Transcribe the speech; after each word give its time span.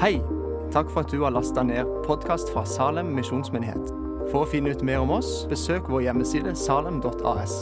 Hei! 0.00 0.20
Takk 0.72 0.90
for 0.90 1.00
at 1.00 1.10
du 1.10 1.22
har 1.22 1.30
lasta 1.30 1.62
ned 1.62 1.84
podkast 2.04 2.50
fra 2.52 2.66
Salem 2.68 3.14
misjonsmyndighet. 3.16 3.86
For 4.28 4.44
å 4.44 4.48
finne 4.50 4.74
ut 4.76 4.82
mer 4.84 5.00
om 5.00 5.14
oss, 5.14 5.46
besøk 5.48 5.86
vår 5.88 6.02
hjemmeside 6.04 6.52
salem.as. 6.52 7.54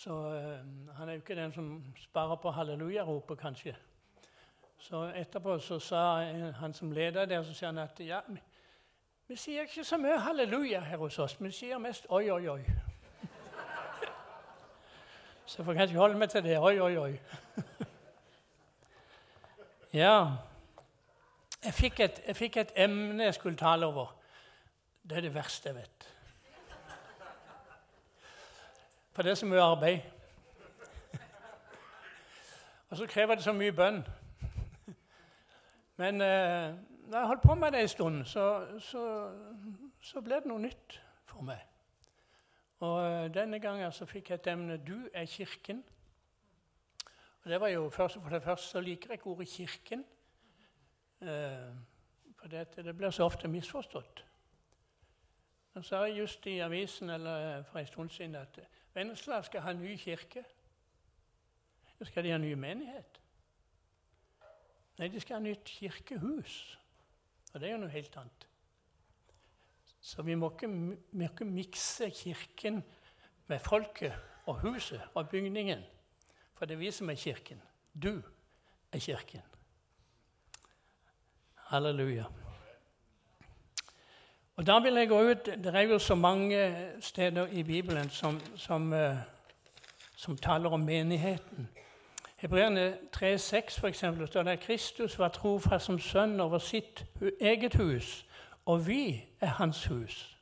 Så, 0.00 0.14
eh, 0.32 0.64
han 0.96 1.08
er 1.08 1.12
jo 1.12 1.20
ikke 1.20 1.36
den 1.36 1.52
som 1.52 1.82
sparer 2.00 2.40
på 2.40 2.50
halleluja-ropet, 2.50 3.38
kanskje. 3.38 3.76
Så 4.78 5.12
etterpå 5.14 5.58
så 5.58 5.78
sa 5.78 6.22
han 6.60 6.74
som 6.74 6.92
leder 6.92 7.26
der, 7.26 7.42
så 7.42 7.54
sier 7.54 7.68
han 7.68 7.78
at 7.78 8.00
ja, 8.00 8.20
vi 9.28 9.36
sier 9.36 9.68
ikke 9.68 9.84
så 9.84 10.00
mye 10.00 10.16
halleluja 10.18 10.80
her 10.80 10.96
hos 10.96 11.18
oss, 11.18 11.36
vi 11.40 11.52
sier 11.52 11.78
mest 11.78 12.06
oi, 12.08 12.30
oi, 12.30 12.48
oi. 12.48 12.64
Så 15.46 15.56
jeg 15.58 15.66
får 15.66 15.74
kanskje 15.74 15.98
holde 15.98 16.18
meg 16.18 16.30
til 16.30 16.42
det. 16.42 16.58
Oi, 16.58 16.80
oi, 16.80 16.96
oi. 16.96 17.18
Ja. 19.92 20.36
Jeg 21.64 21.74
fikk, 21.74 22.00
et, 22.00 22.22
jeg 22.26 22.36
fikk 22.36 22.56
et 22.56 22.72
emne 22.76 23.24
jeg 23.24 23.34
skulle 23.34 23.56
tale 23.56 23.86
over. 23.86 24.16
Det 25.02 25.16
er 25.16 25.20
det 25.20 25.34
verste 25.34 25.68
jeg 25.68 25.76
vet. 25.76 26.06
For 29.12 29.22
det 29.22 29.30
er 29.30 29.34
så 29.34 29.46
mye 29.46 29.60
arbeid. 29.62 30.00
Og 32.90 32.96
så 32.96 33.06
krever 33.06 33.34
det 33.34 33.44
så 33.44 33.52
mye 33.52 33.72
bønn. 33.72 34.04
Men 35.96 36.20
eh, 36.20 36.74
når 37.10 37.18
jeg 37.18 37.26
holdt 37.26 37.42
på 37.42 37.54
med 37.54 37.72
det 37.72 37.80
en 37.80 37.88
stund, 37.88 38.24
så, 38.24 38.66
så, 38.78 39.04
så 40.00 40.20
ble 40.20 40.38
det 40.40 40.46
noe 40.46 40.62
nytt 40.62 41.00
for 41.26 41.42
meg. 41.42 41.66
Og 42.80 43.02
eh, 43.04 43.34
denne 43.34 43.58
gangen 43.60 43.92
så 43.92 44.06
fikk 44.06 44.30
jeg 44.30 44.38
et 44.38 44.52
emne 44.52 44.78
'Du 44.78 45.08
er 45.14 45.26
Kirken'. 45.26 45.82
Og 47.42 47.50
det 47.50 47.60
var 47.60 47.68
jo 47.68 47.88
først, 47.88 48.18
For 48.22 48.28
det 48.28 48.42
første 48.42 48.66
så 48.66 48.80
liker 48.80 49.06
jeg 49.08 49.12
ikke 49.12 49.26
ordet 49.26 49.48
'kirken'. 49.48 50.04
Eh, 51.20 51.74
for 52.40 52.48
det, 52.48 52.76
det 52.76 52.96
blir 52.96 53.10
så 53.10 53.24
ofte 53.24 53.48
misforstått. 53.48 54.24
Og 55.74 55.84
så 55.84 56.04
det 56.04 56.18
just 56.18 56.46
i 56.46 56.58
avisen 56.58 57.10
eller 57.10 57.62
for 57.62 57.78
en 57.78 57.86
stund 57.86 58.10
siden 58.10 58.34
at 58.34 58.60
Vennesla 58.94 59.42
skal 59.42 59.60
ha 59.60 59.72
ny 59.72 59.96
kirke. 59.96 60.44
Skal 62.02 62.24
de 62.24 62.30
ha 62.30 62.38
ny 62.38 62.54
menighet. 62.54 63.20
Nei, 64.98 65.08
de 65.08 65.20
skal 65.20 65.34
ha 65.34 65.40
nytt 65.40 65.64
kirkehus. 65.64 66.78
Og 67.52 67.60
det 67.60 67.68
er 67.68 67.72
jo 67.72 67.82
noe 67.84 67.92
helt 67.92 68.16
annet. 68.16 68.46
Så 70.00 70.22
vi 70.22 70.34
må 70.34 70.50
ikke, 70.50 70.68
vi 70.68 70.96
må 71.12 71.28
ikke 71.28 71.44
mikse 71.44 72.10
kirken 72.10 72.82
med 73.46 73.58
folket 73.58 74.14
og 74.46 74.60
huset 74.60 75.00
og 75.14 75.28
bygningen. 75.28 75.84
For 76.60 76.66
det 76.66 76.74
er 76.74 76.78
vi 76.78 76.90
som 76.90 77.10
er 77.10 77.14
kirken. 77.14 77.62
Du 78.02 78.22
er 78.92 78.98
kirken. 78.98 79.40
Halleluja. 81.54 82.24
Og 84.56 84.66
da 84.66 84.78
vil 84.78 84.94
jeg 84.94 85.08
gå 85.08 85.20
ut 85.20 85.46
Det 85.46 85.74
er 85.74 85.80
jo 85.80 85.98
så 85.98 86.14
mange 86.14 86.90
steder 87.00 87.46
i 87.46 87.62
Bibelen 87.62 88.10
som, 88.10 88.40
som, 88.56 88.92
eh, 88.92 89.16
som 90.16 90.36
taler 90.36 90.70
om 90.70 90.80
menigheten. 90.80 91.68
Hebreerne 92.36 92.98
3,6 93.16 93.80
f.eks. 93.80 94.04
står 94.26 94.48
at 94.48 94.60
Kristus 94.60 95.18
var 95.18 95.28
trofast 95.28 95.84
som 95.86 95.98
sønn 95.98 96.40
over 96.40 96.58
sitt 96.58 97.04
eget 97.40 97.74
hus, 97.74 98.26
og 98.66 98.86
vi 98.86 99.24
er 99.40 99.46
hans 99.46 99.86
hus. 99.86 100.38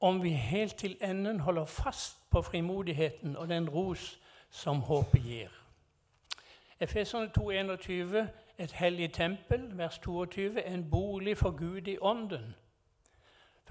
Om 0.00 0.22
vi 0.22 0.30
helt 0.30 0.76
til 0.76 0.96
enden 1.02 1.40
holder 1.40 1.64
fast 1.64 2.30
på 2.30 2.42
frimodigheten 2.42 3.36
og 3.36 3.48
den 3.48 3.68
ros 3.68 4.20
som 4.50 4.80
håpet 4.80 5.22
gir. 5.22 5.48
Efeserne 6.80 7.30
2,21 7.38 8.26
et 8.58 8.72
hellig 8.72 9.12
tempel, 9.12 9.78
vers 9.78 9.98
22, 9.98 10.66
en 10.66 10.90
bolig 10.90 11.38
for 11.38 11.50
Gud 11.50 11.86
i 11.86 11.98
ånden. 12.00 12.54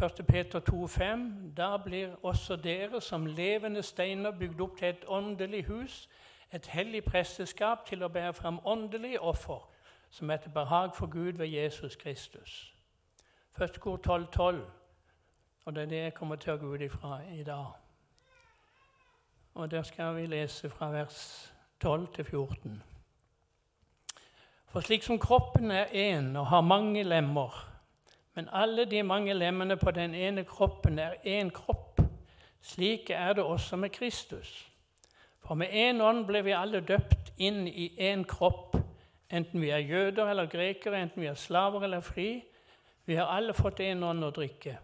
1. 0.03 0.25
Peter 0.27 0.59
2,5 0.59 1.53
Da 1.57 1.77
blir 1.77 2.25
også 2.25 2.55
dere 2.55 3.01
som 3.01 3.25
levende 3.25 3.83
steiner 3.83 4.31
bygd 4.31 4.61
opp 4.61 4.77
til 4.77 4.87
et 4.87 5.05
åndelig 5.07 5.65
hus, 5.65 6.09
et 6.53 6.67
hellig 6.67 7.03
presteskap 7.03 7.85
til 7.85 8.03
å 8.03 8.07
bære 8.07 8.33
fram 8.33 8.59
åndelige 8.65 9.21
offer, 9.21 9.69
som 10.09 10.29
er 10.29 10.37
til 10.37 10.51
behag 10.51 10.95
for 10.95 11.07
Gud 11.07 11.31
ved 11.31 11.47
Jesus 11.47 11.95
Kristus. 11.95 12.73
1. 13.61 13.79
kor 13.79 13.97
12,12, 14.07 14.55
og 15.65 15.75
det 15.75 15.83
er 15.83 15.87
det 15.87 15.97
jeg 15.97 16.13
kommer 16.13 16.35
til 16.35 16.53
å 16.53 16.57
gå 16.57 16.73
ut 16.73 16.81
ifra 16.81 17.19
i 17.33 17.43
dag. 17.43 17.86
Og 19.57 19.71
der 19.71 19.81
skal 19.81 20.15
vi 20.15 20.25
lese 20.25 20.69
fra 20.69 20.91
vers 20.91 21.53
12 21.81 22.07
til 22.13 22.25
14. 22.25 22.83
For 24.67 24.79
slik 24.85 25.03
som 25.03 25.17
kroppen 25.19 25.71
er 25.71 25.89
én 25.89 26.37
og 26.37 26.47
har 26.47 26.61
mange 26.61 27.03
lemmer, 27.03 27.73
men 28.35 28.49
alle 28.53 28.85
de 28.85 29.03
mange 29.03 29.33
lemmene 29.33 29.77
på 29.77 29.91
den 29.91 30.13
ene 30.13 30.43
kroppen 30.43 30.99
er 30.99 31.17
én 31.25 31.49
kropp, 31.49 32.01
slik 32.61 33.09
er 33.09 33.33
det 33.33 33.43
også 33.43 33.75
med 33.75 33.89
Kristus. 33.89 34.69
For 35.39 35.55
med 35.55 35.73
én 35.73 36.03
ånd 36.05 36.25
ble 36.29 36.43
vi 36.45 36.53
alle 36.53 36.85
døpt 36.85 37.33
inn 37.37 37.65
i 37.67 37.89
én 37.97 38.27
kropp, 38.29 38.77
enten 39.29 39.61
vi 39.61 39.73
er 39.73 39.77
jøder 39.89 40.29
eller 40.29 40.45
grekere, 40.45 41.01
enten 41.01 41.21
vi 41.21 41.33
er 41.33 41.33
slaver 41.33 41.83
eller 41.83 41.99
fri. 41.99 42.43
Vi 43.05 43.15
har 43.15 43.25
alle 43.25 43.57
fått 43.57 43.79
én 43.79 44.05
ånd 44.05 44.23
å 44.23 44.29
drikke. 44.29 44.77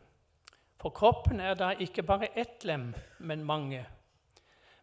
For 0.81 0.90
kroppen 0.90 1.40
er 1.40 1.53
da 1.53 1.75
ikke 1.78 2.03
bare 2.03 2.34
ett 2.34 2.63
lem, 2.66 2.95
men 3.19 3.45
mange. 3.45 3.85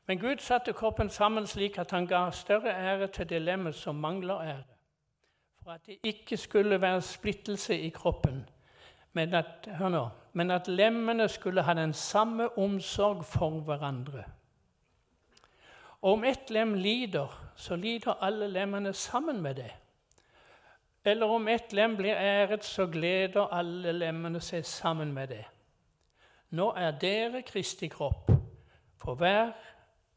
Men 0.06 0.18
Gud 0.18 0.38
satte 0.38 0.72
kroppen 0.72 1.10
sammen 1.10 1.46
slik 1.46 1.78
at 1.78 1.90
han 1.90 2.06
ga 2.06 2.30
større 2.30 2.74
ære 2.74 3.06
til 3.06 3.28
det 3.28 3.42
lemmet 3.42 3.74
som 3.74 3.94
mangler 3.94 4.40
ære 4.40 4.70
for 5.62 5.70
at 5.70 5.86
det 5.86 5.98
ikke 6.02 6.36
skulle 6.36 6.80
være 6.80 7.02
splittelse 7.02 7.78
i 7.78 7.88
kroppen, 7.88 8.48
men 9.12 9.34
at, 9.34 9.68
hør 9.78 9.88
nå, 9.88 10.08
men 10.32 10.50
at 10.50 10.68
lemmene 10.68 11.28
skulle 11.28 11.62
ha 11.62 11.74
den 11.74 11.92
samme 11.92 12.58
omsorg 12.58 13.24
for 13.24 13.60
hverandre. 13.60 14.24
Og 16.02 16.12
om 16.12 16.24
ett 16.24 16.50
lem 16.50 16.74
lider, 16.74 17.52
så 17.56 17.76
lider 17.76 18.12
alle 18.24 18.48
lemmene 18.48 18.92
sammen 18.92 19.42
med 19.42 19.54
det. 19.54 19.72
Eller 21.04 21.26
om 21.26 21.48
ett 21.48 21.72
lem 21.72 21.96
blir 21.96 22.14
æret, 22.14 22.64
så 22.64 22.86
gleder 22.86 23.52
alle 23.52 23.92
lemmene 23.92 24.40
seg 24.40 24.64
sammen 24.66 25.12
med 25.12 25.28
det. 25.28 25.44
Nå 26.50 26.72
er 26.76 26.90
dere 26.90 27.42
Kristi 27.42 27.88
kropp, 27.88 28.32
for 28.96 29.14
hver 29.14 29.52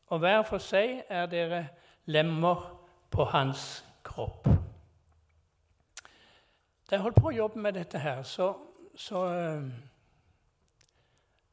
og 0.08 0.20
hver 0.20 0.42
for 0.48 0.62
seg 0.62 1.04
er 1.10 1.26
dere 1.32 1.68
lemmer 2.06 2.66
på 3.12 3.26
hans 3.32 3.86
kropp. 4.04 4.48
Da 6.90 6.98
jeg 6.98 7.02
holdt 7.02 7.22
på 7.22 7.32
å 7.32 7.36
jobbe 7.36 7.62
med 7.64 7.78
dette 7.78 8.00
her, 8.00 8.24
så, 8.28 8.52
så, 8.96 9.24
eh, 9.34 9.64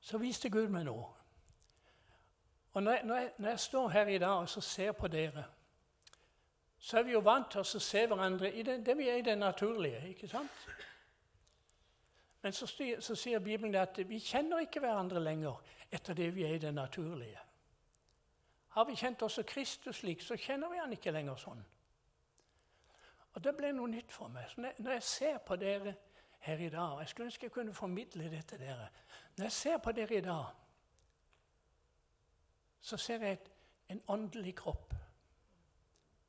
så 0.00 0.19
viste 0.19 0.50
Gud 0.50 0.69
meg 0.69 0.84
noe. 0.88 1.06
Og 2.72 2.83
når 2.83 2.93
jeg, 2.93 3.05
når, 3.05 3.16
jeg, 3.16 3.31
når 3.38 3.49
jeg 3.50 3.61
står 3.61 3.88
her 3.88 4.06
i 4.06 4.19
dag 4.19 4.43
og 4.43 4.62
ser 4.62 4.93
på 4.93 5.09
dere, 5.09 5.44
så 6.78 6.99
er 6.99 7.03
vi 7.03 7.12
jo 7.12 7.21
vant 7.25 7.50
til 7.53 7.61
å 7.61 7.81
se 7.82 8.06
hverandre 8.06 8.53
i 8.53 8.62
det, 8.65 8.78
det 8.87 8.97
vi 8.97 9.09
er 9.09 9.21
i 9.21 9.25
det 9.27 9.38
naturlige. 9.38 10.09
ikke 10.09 10.28
sant? 10.28 10.67
Men 12.43 12.53
så, 12.53 12.67
så 13.00 13.15
sier 13.15 13.38
Bibelen 13.38 13.75
at 13.75 13.99
vi 14.09 14.19
kjenner 14.19 14.62
ikke 14.65 14.81
hverandre 14.81 15.21
lenger 15.21 15.61
etter 15.93 16.17
det 16.17 16.31
vi 16.34 16.47
er 16.49 16.55
i 16.56 16.62
det 16.62 16.72
naturlige. 16.75 17.41
Har 18.70 18.84
vi 18.84 18.94
kjent 18.94 19.22
også 19.22 19.42
Kristus 19.42 19.97
slik, 19.97 20.22
så 20.22 20.36
kjenner 20.36 20.70
vi 20.70 20.78
han 20.78 20.92
ikke 20.92 21.10
lenger 21.10 21.36
sånn. 21.36 21.62
Og 23.34 23.44
Det 23.44 23.54
ble 23.56 23.72
noe 23.72 23.91
nytt 23.91 24.12
for 24.12 24.31
meg. 24.31 24.47
Så 24.50 24.60
når, 24.60 24.92
jeg 24.92 25.03
ser 25.03 25.38
på 25.47 25.56
dere 25.56 25.94
her 26.41 26.58
i 26.58 26.70
dag 26.70 26.92
og 26.94 27.00
Jeg 27.00 27.08
skulle 27.08 27.26
ønske 27.26 27.47
jeg 27.47 27.53
kunne 27.53 27.75
formidle 27.75 28.31
det 28.31 28.44
til 28.47 28.58
dere. 28.58 28.88
Når 29.36 29.44
jeg 29.44 29.53
ser 29.53 29.78
på 29.78 29.92
dere 29.92 30.14
i 30.14 30.20
dag, 30.20 30.44
så 32.81 32.97
ser 32.97 33.22
jeg 33.26 33.32
et, 33.32 33.50
en 33.88 34.02
åndelig 34.08 34.55
kropp 34.56 34.94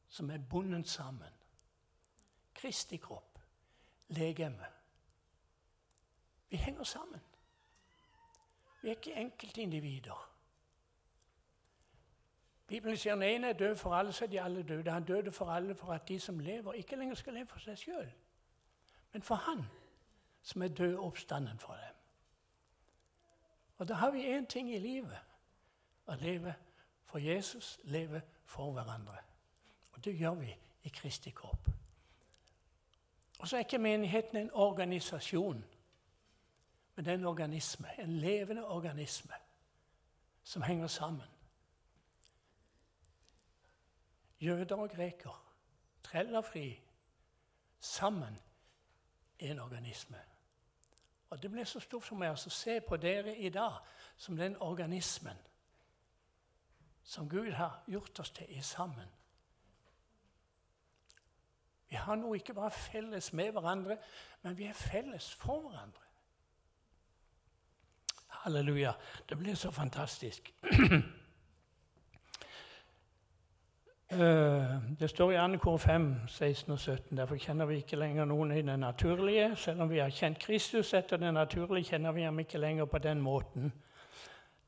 som 0.08 0.30
er 0.30 0.38
bundet 0.38 0.90
sammen. 0.90 1.34
Kristi 2.54 2.98
kropp, 2.98 3.40
legeme. 4.08 4.66
Vi 6.50 6.58
henger 6.58 6.84
sammen. 6.84 7.22
Vi 8.82 8.90
er 8.90 8.96
ikke 8.96 9.16
enkeltindivider. 9.16 10.31
Bibelen 12.72 12.98
sier 12.98 13.14
den 13.14 13.24
ene 13.24 13.50
er 13.50 13.54
død 13.54 13.76
for 13.76 13.94
alle, 13.94 14.14
så 14.14 14.26
er 14.26 14.30
de 14.30 14.42
alle 14.42 14.64
døde. 14.64 14.92
Han 14.92 15.04
døde 15.04 15.32
for 15.32 15.52
alle 15.52 15.76
for 15.76 15.94
at 15.94 16.08
de 16.08 16.20
som 16.20 16.40
lever, 16.40 16.74
ikke 16.74 16.96
lenger 16.96 17.16
skal 17.16 17.34
leve 17.34 17.48
for 17.52 17.60
seg 17.60 17.78
sjøl, 17.78 18.12
men 19.12 19.22
for 19.22 19.36
Han 19.36 19.66
som 20.42 20.62
er 20.62 20.68
død 20.68 20.96
oppstanden 20.98 21.60
for 21.60 21.74
dem. 21.74 21.96
Og 23.78 23.88
da 23.88 23.94
har 23.94 24.12
vi 24.12 24.38
én 24.38 24.46
ting 24.46 24.72
i 24.72 24.80
livet 24.80 25.20
å 26.08 26.16
leve 26.16 26.54
for 27.04 27.20
Jesus, 27.20 27.80
leve 27.84 28.22
for 28.46 28.72
hverandre. 28.72 29.18
Og 29.92 30.06
det 30.06 30.16
gjør 30.20 30.34
vi 30.40 30.56
i 30.84 30.90
Kristi 30.90 31.30
kropp. 31.30 31.68
Og 33.40 33.48
så 33.48 33.58
er 33.58 33.66
ikke 33.68 33.78
menigheten 33.78 34.38
en 34.38 34.54
organisasjon, 34.54 35.66
men 36.96 37.06
det 37.06 37.12
er 37.12 37.18
en 37.18 37.26
organisme, 37.26 38.00
en 38.00 38.18
levende 38.18 38.68
organisme 38.68 39.34
som 40.44 40.62
henger 40.62 40.88
sammen. 40.88 41.28
Jøder 44.42 44.76
og 44.76 44.90
greker, 44.90 45.54
treller 46.04 46.42
fri, 46.42 46.82
sammen 47.80 48.40
en 49.40 49.60
organisme. 49.60 50.18
Og 51.30 51.42
Det 51.42 51.52
ble 51.52 51.66
så 51.66 51.80
stort 51.80 52.04
for 52.04 52.20
meg 52.20 52.34
å 52.34 52.50
se 52.52 52.82
på 52.84 52.98
dere 52.98 53.38
i 53.38 53.50
dag 53.50 53.80
som 54.18 54.38
den 54.38 54.58
organismen 54.60 55.38
som 57.04 57.30
Gud 57.30 57.52
har 57.52 57.84
gjort 57.88 58.20
oss 58.20 58.32
til 58.32 58.48
i 58.50 58.62
sammen. 58.62 59.08
Vi 61.90 61.96
har 61.96 62.16
nå 62.16 62.34
ikke 62.34 62.54
bare 62.54 62.72
felles 62.72 63.34
med 63.34 63.52
hverandre, 63.52 63.98
men 64.42 64.58
vi 64.58 64.64
er 64.64 64.74
felles 64.74 65.34
for 65.36 65.60
hverandre. 65.62 66.06
Halleluja. 68.28 68.94
Det 69.30 69.38
blir 69.38 69.56
så 69.56 69.72
fantastisk. 69.72 70.54
Eh, 74.12 74.18
det 75.00 75.10
står 75.10 75.32
i 75.32 75.36
2. 75.36 75.58
kor 75.58 75.78
5, 75.78 76.16
16 76.28 76.72
og 76.72 76.80
17. 76.80 77.18
Derfor 77.18 77.36
kjenner 77.36 77.66
vi 77.66 77.76
ikke 77.76 77.96
lenger 77.96 78.26
noen 78.26 78.52
i 78.52 78.62
det 78.62 78.80
naturlige. 78.80 79.56
Selv 79.56 79.82
om 79.82 79.90
vi 79.90 79.98
har 80.00 80.10
kjent 80.10 80.40
Kristus 80.40 80.94
etter 80.94 81.18
det 81.18 81.34
naturlige, 81.34 81.84
kjenner 81.84 82.12
vi 82.12 82.22
ham 82.22 82.40
ikke 82.40 82.58
lenger 82.58 82.86
på 82.86 82.98
den 82.98 83.22
måten. 83.22 83.74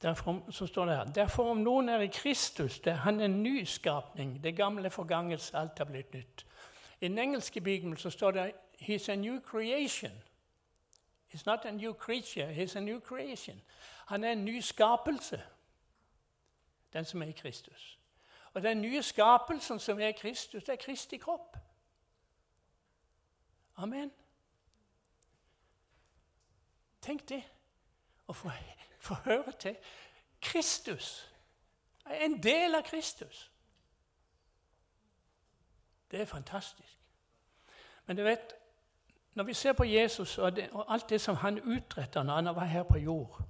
Derfor, 0.01 0.43
så 0.49 0.67
står 0.67 0.85
det 0.85 0.95
her, 0.95 1.03
derfor 1.03 1.51
om 1.51 1.57
noen 1.57 1.89
er 1.89 1.99
i 1.99 2.07
Kristus, 2.07 2.79
det 2.79 2.91
er 2.91 2.97
han 3.03 3.19
en 3.19 3.43
ny 3.43 3.63
skapning. 3.63 4.43
Det 4.43 4.55
gamle 4.55 4.89
forganges, 4.89 5.53
alt 5.53 5.79
er 5.79 5.85
blitt 5.85 6.13
nytt. 6.13 6.45
I 7.01 7.07
den 7.07 7.19
engelske 7.19 7.61
bibelen 7.61 7.97
så 7.97 8.09
står 8.09 8.31
det 8.31 8.51
He's 8.81 9.11
a 9.11 9.15
new 9.15 9.39
creation. 9.39 10.11
He's 11.33 11.43
not 11.45 11.65
a 11.65 11.71
new 11.71 11.93
creature, 11.93 12.47
he's 12.53 12.77
a 12.77 12.79
new 12.79 12.99
creation. 12.99 13.61
Han 14.05 14.23
er 14.23 14.31
en 14.31 14.45
ny 14.45 14.61
skapelse, 14.61 15.41
den 16.93 17.05
som 17.05 17.21
er 17.21 17.27
i 17.27 17.31
Kristus. 17.31 17.99
Og 18.53 18.63
den 18.63 18.81
nye 18.81 19.03
skapelsen 19.03 19.79
som 19.79 19.99
er 19.99 20.11
Kristus, 20.11 20.63
det 20.63 20.73
er 20.73 20.75
Kristi 20.85 21.17
kropp. 21.17 21.57
Amen. 23.75 24.11
Tenk 27.01 27.29
det. 27.29 27.43
Å 28.27 28.33
få, 28.33 28.51
få 28.99 29.17
høre 29.25 29.51
til 29.59 29.77
Kristus. 30.41 31.31
En 32.05 32.37
del 32.43 32.75
av 32.75 32.83
Kristus. 32.87 33.51
Det 36.11 36.21
er 36.21 36.25
fantastisk. 36.25 36.99
Men 38.05 38.17
du 38.17 38.23
vet, 38.23 38.53
når 39.33 39.43
vi 39.43 39.53
ser 39.53 39.73
på 39.73 39.83
Jesus 39.83 40.37
og, 40.37 40.55
det, 40.55 40.69
og 40.71 40.93
alt 40.93 41.09
det 41.09 41.21
som 41.21 41.35
han 41.35 41.59
utretta 41.59 42.23
når 42.23 42.35
han 42.35 42.55
var 42.55 42.65
her 42.65 42.83
på 42.83 42.97
jord 42.97 43.41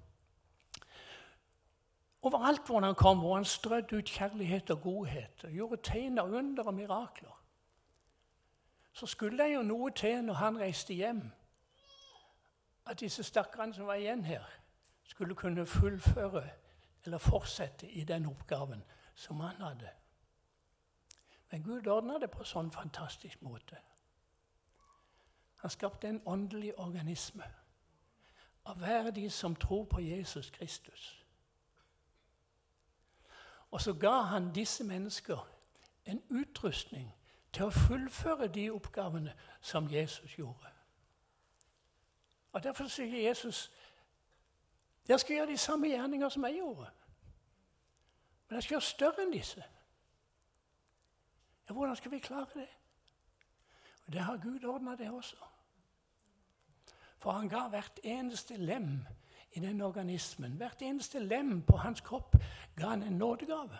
Overalt 2.23 2.65
hvor 2.65 2.79
han 2.79 2.95
kom, 2.95 3.19
hvor 3.19 3.35
han 3.35 3.45
strødde 3.45 3.97
ut 3.97 4.05
kjærlighet 4.05 4.69
og 4.71 4.81
godhet 4.81 5.43
og 5.43 5.51
gjorde 5.51 5.81
tegn 5.83 6.19
og 6.19 6.29
under 6.29 6.63
og 6.63 6.73
mirakler, 6.73 7.43
så 8.93 9.05
skulle 9.05 9.43
det 9.43 9.55
jo 9.55 9.61
noe 9.61 9.91
til 9.91 10.23
når 10.23 10.33
han 10.33 10.59
reiste 10.59 10.93
hjem, 10.93 11.31
at 12.85 12.99
disse 12.99 13.23
stakkarene 13.23 13.73
som 13.73 13.87
var 13.87 13.93
igjen 13.93 14.25
her, 14.25 14.43
skulle 15.03 15.35
kunne 15.35 15.65
fullføre 15.65 16.49
eller 17.05 17.17
fortsette 17.17 17.91
i 17.91 18.03
den 18.03 18.25
oppgaven 18.25 18.83
som 19.15 19.39
han 19.39 19.61
hadde. 19.61 19.89
Men 21.51 21.63
Gud 21.63 21.87
ordna 21.87 22.17
det 22.19 22.31
på 22.31 22.39
en 22.39 22.45
sånn 22.45 22.71
fantastisk 22.71 23.41
måte. 23.41 23.77
Han 25.59 25.69
skapte 25.69 26.07
en 26.07 26.21
åndelig 26.25 26.79
organisme 26.79 27.43
av 28.65 28.79
hver 28.79 29.11
de 29.11 29.29
som 29.29 29.55
tror 29.55 29.85
på 29.85 29.99
Jesus 30.01 30.49
Kristus. 30.49 31.22
Og 33.73 33.81
så 33.81 33.93
ga 33.93 34.21
han 34.21 34.51
disse 34.53 34.83
mennesker 34.83 35.47
en 36.05 36.19
utrustning 36.29 37.07
til 37.53 37.65
å 37.65 37.73
fullføre 37.73 38.45
de 38.53 38.67
oppgavene 38.69 39.33
som 39.61 39.87
Jesus 39.89 40.35
gjorde. 40.37 40.69
Og 42.53 42.63
Derfor 42.63 42.85
sier 42.87 43.17
Jesus 43.17 43.71
jeg 45.07 45.19
skal 45.19 45.35
gjøre 45.35 45.49
de 45.51 45.57
samme 45.57 45.89
gjerninger 45.89 46.29
som 46.29 46.45
jeg 46.45 46.59
gjorde. 46.61 46.91
Men 48.47 48.55
jeg 48.55 48.63
skal 48.63 48.75
gjøre 48.75 48.89
større 48.91 49.25
enn 49.25 49.33
disse. 49.33 49.65
Ja, 51.65 51.73
Hvordan 51.73 51.95
skal 51.95 52.11
vi 52.11 52.19
klare 52.19 52.47
det? 52.53 52.69
Og 54.05 54.13
Det 54.13 54.21
har 54.21 54.37
Gud 54.37 54.63
ordna, 54.63 54.95
det 54.95 55.09
også. 55.09 55.35
For 57.17 57.31
han 57.31 57.49
ga 57.49 57.67
hvert 57.67 57.99
eneste 58.03 58.57
lem 58.57 59.01
i 59.53 59.59
den 59.59 59.81
organismen, 59.81 60.51
hvert 60.51 60.81
eneste 60.81 61.19
lem 61.19 61.61
på 61.61 61.77
hans 61.77 62.01
kropp, 62.01 62.35
ga 62.75 62.87
han 62.87 63.03
en 63.03 63.17
nådegave. 63.17 63.77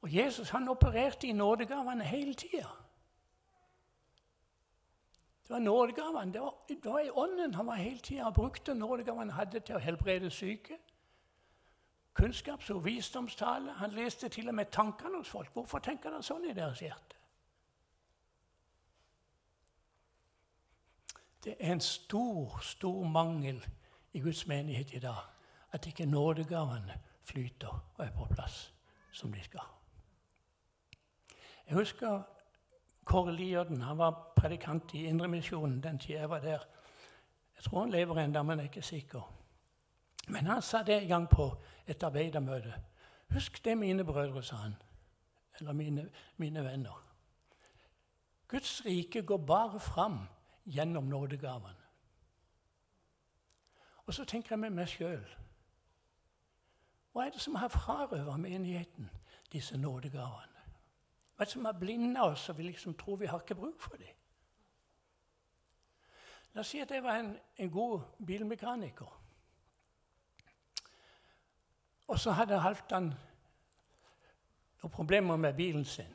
Og 0.00 0.16
Jesus 0.16 0.50
han 0.50 0.68
opererte 0.68 1.26
i 1.26 1.32
nådegavene 1.32 2.04
hele 2.04 2.34
tida. 2.34 2.68
Det 5.42 5.50
var 5.50 5.58
nådegavene. 5.58 6.32
Det 6.32 6.40
var, 6.40 6.54
det 6.68 6.84
var 6.84 6.98
i 6.98 7.10
ånden 7.10 7.54
han 7.54 7.66
var 7.66 7.74
hele 7.74 7.98
tida. 7.98 8.22
Han 8.22 8.32
brukte 8.32 8.74
nådegavene 8.74 9.32
han 9.32 9.38
hadde 9.38 9.60
til 9.60 9.76
å 9.76 9.78
helbrede 9.78 10.30
syke. 10.30 10.78
Kunnskaps- 12.20 12.70
og 12.70 12.84
visdomstale. 12.84 13.72
Han 13.72 13.90
leste 13.90 14.28
til 14.28 14.48
og 14.48 14.54
med 14.54 14.66
tankene 14.66 15.18
hos 15.18 15.28
folk. 15.28 15.52
Hvorfor 15.52 15.78
tenker 15.78 16.10
dere 16.10 16.22
sånn 16.22 16.44
i 16.44 16.52
deres 16.52 16.80
hjerte? 16.80 17.16
Det 21.44 21.56
er 21.58 21.72
en 21.72 21.80
stor, 21.80 22.60
stor 22.62 23.04
mangel 23.04 23.64
i 24.14 24.20
Guds 24.20 24.46
menighet 24.46 24.92
i 24.94 24.98
dag 25.02 25.22
at 25.72 25.86
ikke 25.86 26.06
nådegavene 26.06 27.00
flyter 27.22 27.84
og 27.94 28.04
er 28.06 28.10
på 28.10 28.26
plass 28.30 28.74
som 29.12 29.32
de 29.32 29.42
skal. 29.42 29.66
Jeg 31.66 31.76
husker 31.76 32.22
Kåre 33.04 33.32
Lierden. 33.32 33.80
Han 33.80 33.98
var 33.98 34.32
predikant 34.36 34.94
i 34.94 35.04
Indremisjonen 35.04 35.82
den 35.82 35.98
tida 35.98 36.18
jeg 36.18 36.30
var 36.30 36.38
der. 36.38 36.58
Jeg 37.56 37.64
tror 37.64 37.80
han 37.80 37.90
lever 37.90 38.18
ennå, 38.18 38.42
men 38.42 38.58
jeg 38.58 38.64
er 38.64 38.70
ikke 38.70 38.82
sikker. 38.82 39.34
Men 40.28 40.46
han 40.46 40.62
sa 40.62 40.82
det 40.82 41.02
en 41.02 41.08
gang 41.08 41.28
på 41.28 41.62
et 41.86 42.02
arbeidermøte. 42.02 42.74
Husk 43.30 43.64
det, 43.64 43.78
mine 43.78 44.04
brødre, 44.04 44.42
sa 44.42 44.56
han. 44.56 44.74
Eller 45.58 45.72
mine, 45.72 46.10
mine 46.36 46.64
venner. 46.64 47.04
Guds 48.48 48.82
rike 48.84 49.22
går 49.22 49.36
bare 49.36 49.80
fram 49.80 50.18
gjennom 50.66 51.04
nådegavene. 51.04 51.83
Og 54.06 54.14
så 54.14 54.24
tenker 54.24 54.52
jeg 54.52 54.58
med 54.58 54.70
meg 54.70 54.88
sjøl 54.88 55.24
Hva 57.12 57.26
er 57.26 57.30
det 57.30 57.40
som 57.40 57.54
har 57.54 57.68
frarøvet 57.68 58.40
menigheten 58.40 59.10
disse 59.52 59.78
nådegavene? 59.78 60.64
Hva 61.34 61.42
er 61.42 61.44
det 61.44 61.52
som 61.52 61.64
har 61.64 61.78
blinda 61.78 62.26
oss, 62.30 62.48
og 62.48 62.58
vi 62.58 62.62
liksom 62.62 62.94
tror 62.94 63.16
vi 63.16 63.26
har 63.26 63.40
ikke 63.40 63.54
bruk 63.54 63.80
for 63.82 63.96
dem? 63.96 64.14
La 66.54 66.60
oss 66.60 66.70
si 66.70 66.78
at 66.82 66.90
jeg 66.90 67.02
var 67.02 67.18
en, 67.18 67.36
en 67.58 67.70
god 67.70 68.00
bilmekaniker. 68.26 69.20
Og 72.06 72.18
så 72.18 72.30
hadde 72.30 72.60
Halvdan 72.60 73.08
noen 74.82 74.92
problemer 74.92 75.36
med 75.36 75.56
bilen 75.56 75.84
sin. 75.84 76.14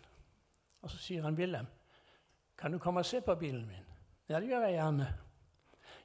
Og 0.82 0.92
så 0.92 0.98
sier 0.98 1.24
han, 1.24 1.36
'Wilhelm, 1.36 1.68
kan 2.58 2.72
du 2.72 2.80
komme 2.80 3.00
og 3.00 3.06
se 3.06 3.22
på 3.22 3.36
bilen 3.36 3.68
min?' 3.68 3.86
'Ja, 4.30 4.40
det 4.40 4.48
gjør 4.48 4.62
jeg 4.62 4.74
gjerne.' 4.74 5.29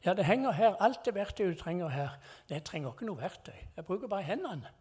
'Ja, 0.05 0.15
det 0.15 0.25
henger 0.25 0.51
her. 0.51 0.77
Alt 0.77 1.05
det 1.05 1.15
verktøyet 1.15 1.57
du 1.57 1.63
trenger 1.63 1.89
her.' 1.89 2.19
Det 2.49 2.65
trenger 2.65 2.93
ikke 2.93 3.07
noe 3.07 3.21
verktøy. 3.21 3.57
Jeg 3.77 3.85
bruker 3.85 4.09
bare 4.09 4.23
hendene.' 4.23 4.73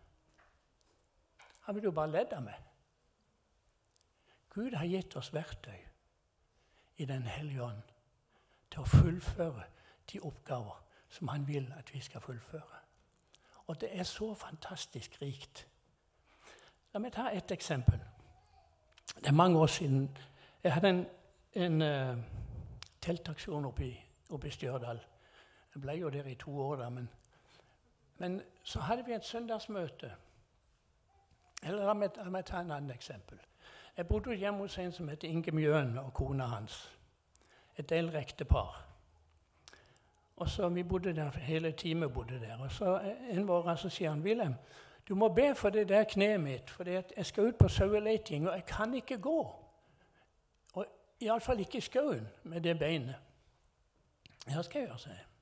Han 1.62 1.76
vil 1.76 1.84
jo 1.84 1.92
bare 1.92 2.12
ledd 2.12 2.34
av 2.34 2.44
meg. 2.44 2.60
Gud 4.50 4.76
har 4.76 4.86
gitt 4.86 5.16
oss 5.16 5.34
verktøy 5.34 5.80
i 6.98 7.06
Den 7.06 7.24
hellige 7.24 7.64
ånd 7.64 7.82
til 8.72 8.80
å 8.80 8.86
fullføre 8.86 9.64
de 10.12 10.20
oppgaver 10.20 10.84
som 11.10 11.28
han 11.28 11.48
vil 11.48 11.74
at 11.78 11.94
vi 11.94 12.00
skal 12.00 12.22
fullføre. 12.22 12.82
Og 13.68 13.82
det 13.82 13.90
er 14.00 14.04
så 14.04 14.34
fantastisk 14.34 15.22
rikt. 15.22 15.68
La 16.94 17.00
meg 17.00 17.14
ta 17.14 17.30
et 17.32 17.52
eksempel. 17.52 18.00
Det 19.16 19.28
er 19.28 19.32
mange 19.32 19.60
år 19.60 19.68
siden 19.68 20.18
jeg 20.64 20.74
hadde 20.74 20.90
en, 20.90 21.06
en 21.56 21.82
uh, 21.82 22.24
teltaksjon 23.02 23.66
oppe 23.66 24.48
i 24.48 24.52
Stjørdal. 24.52 25.00
Jeg 25.74 25.82
ble 25.82 25.92
jo 25.92 26.10
der 26.10 26.26
i 26.26 26.36
to 26.36 26.60
år, 26.62 26.76
da, 26.76 26.90
men, 26.90 27.10
men 28.18 28.42
så 28.64 28.80
hadde 28.80 29.06
vi 29.06 29.14
et 29.14 29.26
søndagsmøte. 29.26 30.12
Eller 31.64 31.86
la 31.86 31.94
meg, 31.94 32.18
la 32.18 32.30
meg 32.30 32.46
ta 32.46 32.62
en 32.62 32.72
annen 32.72 32.92
eksempel. 32.92 33.40
Jeg 33.98 34.08
bodde 34.08 34.36
hjemme 34.36 34.60
hos 34.60 34.78
en 34.78 34.92
som 34.92 35.10
het 35.10 35.24
Inge 35.24 35.52
Mjøen, 35.52 35.98
og 35.98 36.14
kona 36.14 36.46
hans. 36.46 36.98
Et 37.78 37.92
eldrekte 37.92 38.46
par. 38.46 38.86
Og 40.36 40.50
så 40.50 40.70
Vi 40.70 40.84
bodde 40.84 41.16
der, 41.16 41.32
hele 41.32 41.72
teamet 41.72 42.14
bodde 42.14 42.40
der. 42.40 42.58
Og 42.60 42.72
så 42.72 43.16
En 43.30 43.46
morgen 43.46 43.78
så 43.78 43.90
sier 43.90 44.10
han 44.10 44.22
Wilhelm, 44.22 44.56
du 45.08 45.16
må 45.16 45.34
be 45.34 45.56
for 45.56 45.70
det 45.70 45.90
der 45.90 46.04
kneet 46.04 46.40
mitt, 46.40 46.70
for 46.70 46.84
jeg 46.90 47.26
skal 47.26 47.44
ut 47.44 47.56
på 47.56 47.68
saueleting, 47.68 48.50
og 48.50 48.56
jeg 48.56 48.66
kan 48.66 48.94
ikke 48.94 49.18
gå. 49.18 49.56
Og 50.74 50.86
Iallfall 51.22 51.60
ikke 51.60 51.78
i 51.78 51.82
skauen 51.82 52.28
med 52.44 52.62
det 52.62 52.80
beinet. 52.80 53.16
Ja, 54.48 54.62
skal 54.62 54.80
jeg 54.80 54.88
gjøre, 54.88 55.00
sier 55.00 55.14
jeg. 55.14 55.33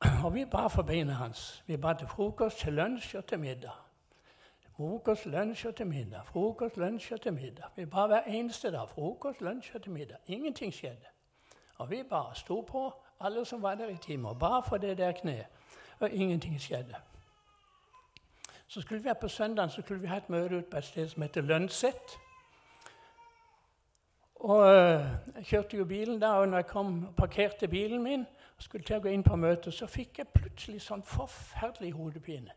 Og 0.24 0.34
vi 0.34 0.44
ba 0.44 0.66
for 0.66 0.82
beina 0.82 1.12
hans. 1.12 1.64
Vi 1.66 1.76
ba 1.76 1.92
til 1.92 2.08
frokost, 2.08 2.58
til 2.58 2.72
lunsj 2.72 3.16
og 3.16 3.26
til 3.26 3.38
middag. 3.38 3.70
Frokost, 4.76 5.26
lunsj 5.26 5.66
og 5.66 5.76
til 5.76 5.86
middag. 5.86 6.20
Frokost, 6.24 6.76
lunsj 6.76 7.12
og 7.12 7.20
til 7.20 7.32
middag. 7.32 7.64
Vi 7.76 7.84
ba 7.84 8.06
hver 8.06 8.22
eneste 8.22 8.72
dag. 8.72 8.88
Frokost, 8.88 9.40
lunsj 9.40 9.74
og 9.74 9.82
til 9.82 9.92
middag. 9.92 10.16
Ingenting 10.26 10.74
skjedde. 10.74 11.06
Og 11.78 11.90
vi 11.90 12.02
ba. 12.10 12.22
sto 12.34 12.60
på, 12.60 12.92
alle 13.20 13.44
som 13.44 13.62
var 13.62 13.74
der 13.74 13.88
i 13.88 13.96
timer, 13.96 14.34
ba 14.34 14.60
for 14.60 14.76
det 14.76 14.98
der 14.98 15.12
kneet. 15.12 15.46
Og 16.00 16.10
ingenting 16.10 16.60
skjedde. 16.60 16.94
Så 18.66 18.80
skulle 18.80 19.02
vi 19.02 19.08
her 19.08 19.14
på 19.14 19.28
søndag 19.28 19.70
så 19.70 19.82
skulle 19.82 20.00
vi 20.00 20.06
ha 20.06 20.16
et 20.16 20.30
møte 20.30 20.58
ut 20.58 20.66
på 20.66 20.76
et 20.76 20.84
sted 20.84 21.08
som 21.08 21.22
heter 21.22 21.40
Lønset. 21.40 22.18
Og 24.34 24.74
øh, 24.74 25.04
Jeg 25.36 25.44
kjørte 25.44 25.76
jo 25.76 25.84
bilen 25.84 26.20
da, 26.20 26.28
og 26.28 26.48
når 26.48 26.58
jeg 26.58 26.66
kom 26.66 27.06
og 27.06 27.16
parkerte 27.16 27.68
bilen 27.68 28.02
min 28.02 28.20
og 28.20 28.26
skulle 28.62 28.84
til 28.84 28.96
å 28.96 29.00
gå 29.00 29.08
inn 29.08 29.22
på 29.24 29.36
møtet, 29.36 29.74
så 29.74 29.86
fikk 29.86 30.18
jeg 30.18 30.28
plutselig 30.28 30.82
sånn 30.84 31.02
forferdelig 31.06 31.92
hodepine. 31.96 32.52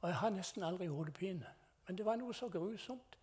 Og 0.00 0.08
jeg 0.08 0.18
har 0.20 0.30
nesten 0.30 0.62
aldri 0.62 0.86
hodepine. 0.86 1.46
Men 1.86 1.98
det 1.98 2.06
var 2.06 2.18
noe 2.20 2.34
så 2.34 2.48
grusomt. 2.48 3.18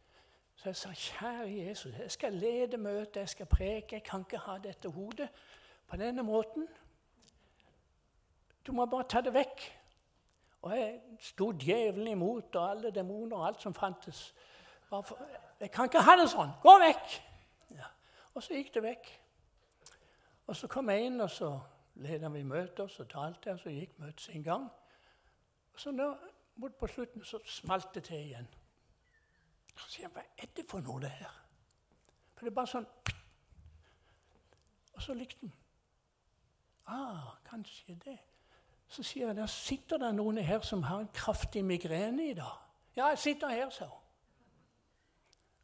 Så 0.55 0.69
jeg 0.69 0.75
sa, 0.75 0.89
'Kjære 0.89 1.65
Jesus, 1.67 1.93
jeg 1.99 2.11
skal 2.11 2.33
lede 2.33 2.77
møtet, 2.77 3.15
jeg 3.15 3.29
skal 3.29 3.45
preke. 3.45 3.95
Jeg 3.95 4.03
kan 4.03 4.19
ikke 4.19 4.37
ha 4.37 4.57
dette 4.57 4.89
hodet 4.89 5.29
på 5.87 5.97
denne 5.97 6.23
måten.' 6.23 6.67
Du 8.67 8.71
må 8.71 8.85
bare 8.85 9.03
ta 9.03 9.21
det 9.21 9.33
vekk. 9.33 9.79
Og 10.61 10.77
jeg 10.77 11.01
sto 11.19 11.51
djevelen 11.51 12.07
imot, 12.07 12.55
og 12.55 12.69
alle 12.69 12.91
demoner 12.91 13.37
og 13.37 13.47
alt 13.47 13.61
som 13.61 13.73
fantes. 13.73 14.35
Jeg 15.59 15.71
kan 15.71 15.85
ikke 15.85 16.01
ha 16.01 16.15
det 16.15 16.29
sånn! 16.29 16.53
Gå 16.61 16.77
vekk! 16.79 17.21
Ja. 17.75 17.89
Og 18.33 18.43
så 18.43 18.53
gikk 18.53 18.73
det 18.73 18.83
vekk. 18.83 19.22
Og 20.47 20.55
så 20.55 20.67
kom 20.67 20.89
jeg 20.89 21.05
inn, 21.05 21.21
og 21.21 21.29
så 21.29 21.59
ledet 21.95 22.33
vi 22.33 22.43
møtet, 22.43 22.79
og 22.79 22.89
så 22.89 23.03
talte 23.03 23.49
jeg, 23.49 23.53
og 23.53 23.59
så 23.59 23.69
gikk 23.69 23.99
møtet 23.99 24.21
sin 24.21 24.43
gang. 24.43 24.67
Og 25.73 25.79
så 25.79 25.91
nå, 25.91 26.15
mot 26.55 26.75
på 26.75 26.87
slutten 26.87 27.23
så 27.25 27.39
smalt 27.45 27.95
det 27.95 28.03
til 28.03 28.19
igjen. 28.19 28.47
Så 29.75 29.89
sier 29.89 30.05
jeg, 30.05 30.11
hva 30.13 30.21
er 30.37 30.51
det 30.57 30.65
for 30.69 30.83
noe, 30.85 31.01
det 31.01 31.09
her? 31.09 31.39
For 32.33 32.45
det 32.45 32.51
er 32.51 32.55
bare 32.55 32.69
sånn 32.69 32.87
Og 34.93 35.01
så 35.01 35.13
likte 35.17 35.39
han. 35.41 35.53
Ah, 36.85 37.33
kanskje 37.47 37.95
det. 38.05 38.17
Så 38.87 39.03
sier 39.03 39.27
jeg, 39.27 39.35
der 39.35 39.49
sitter 39.49 39.97
det 39.97 40.11
noen 40.13 40.37
her 40.37 40.61
som 40.61 40.83
har 40.83 40.99
en 41.01 41.09
kraftig 41.13 41.63
migrene 41.65 42.27
i 42.29 42.33
dag. 42.37 42.59
Ja, 42.95 43.07
jeg 43.07 43.17
sitter 43.17 43.49
her, 43.49 43.69
sa 43.69 43.87
hun. 43.89 44.01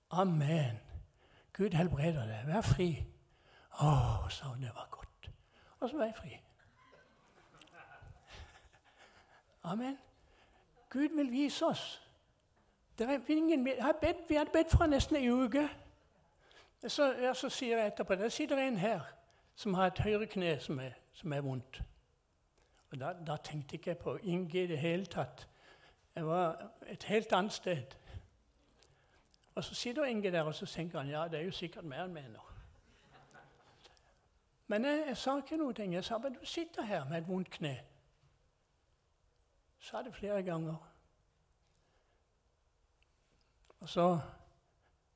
Amen. 0.10 0.80
Gud 1.54 1.76
helbreder 1.78 2.26
deg. 2.26 2.48
Vær 2.48 2.66
fri. 2.66 2.90
Å, 3.80 3.92
sa 4.30 4.52
hun. 4.52 4.62
Det 4.62 4.72
var 4.76 4.88
godt. 4.92 5.32
Og 5.80 5.90
så 5.90 5.98
var 5.98 6.06
jeg 6.06 6.16
fri. 6.16 6.40
Amen. 9.64 9.98
Gud 10.90 11.16
vil 11.16 11.32
vise 11.32 11.66
oss. 11.66 12.02
Det 12.98 13.10
er 13.10 13.20
Ingen, 13.30 13.66
vi 13.66 13.74
hadde 13.80 14.16
bedt 14.54 14.72
for 14.72 14.86
nesten 14.86 15.16
ei 15.16 15.30
uke. 15.30 15.70
Så, 16.88 17.14
ja, 17.22 17.34
så, 17.34 17.50
sier 17.50 17.78
jeg 17.78 17.88
etterpå 17.88 18.16
Der 18.16 18.30
sitter 18.30 18.58
en 18.58 18.78
her 18.78 19.02
som 19.56 19.74
har 19.74 19.88
et 19.88 20.00
høyre 20.00 20.26
kne 20.26 20.60
som 20.60 20.80
er, 20.80 20.92
som 21.14 21.34
er 21.34 21.42
vondt. 21.42 21.82
Og 22.92 23.00
da, 23.00 23.14
da, 23.28 23.36
tenkte 23.44 23.80
jeg 23.86 23.98
på 23.98 24.18
Inge 24.24 24.64
i 24.64 24.68
det 24.68 24.78
hele 24.80 25.06
tatt. 25.06 25.48
Jeg 26.16 26.28
var 26.28 26.72
et 26.88 27.04
helt 27.04 27.34
annet 27.34 27.54
sted. 27.54 27.96
Og 29.56 29.64
så 29.64 29.76
sitter 29.76 30.06
Inge 30.06 30.32
der 30.32 30.42
og 30.42 30.56
så 30.56 30.66
tenker 30.66 31.00
han, 31.00 31.10
ja, 31.10 31.28
det 31.28 31.40
er 31.40 31.44
jo 31.44 31.52
sikkert 31.52 31.84
mer 31.84 32.02
han 32.02 32.14
mener. 32.14 32.49
Men 34.70 34.86
jeg, 34.86 35.04
jeg, 35.08 35.18
sa 35.18 35.38
ikke 35.42 35.58
noe. 35.58 35.74
Jeg 35.92 36.04
sa 36.06 36.18
bare 36.22 36.36
du 36.38 36.46
sitter 36.46 36.86
her 36.86 37.08
med 37.10 37.18
et 37.18 37.28
vondt 37.28 37.50
kne. 37.50 37.74
Sa 39.82 40.04
det 40.06 40.14
flere 40.14 40.44
ganger. 40.44 40.76
Og 43.80 43.90
så 43.90 44.20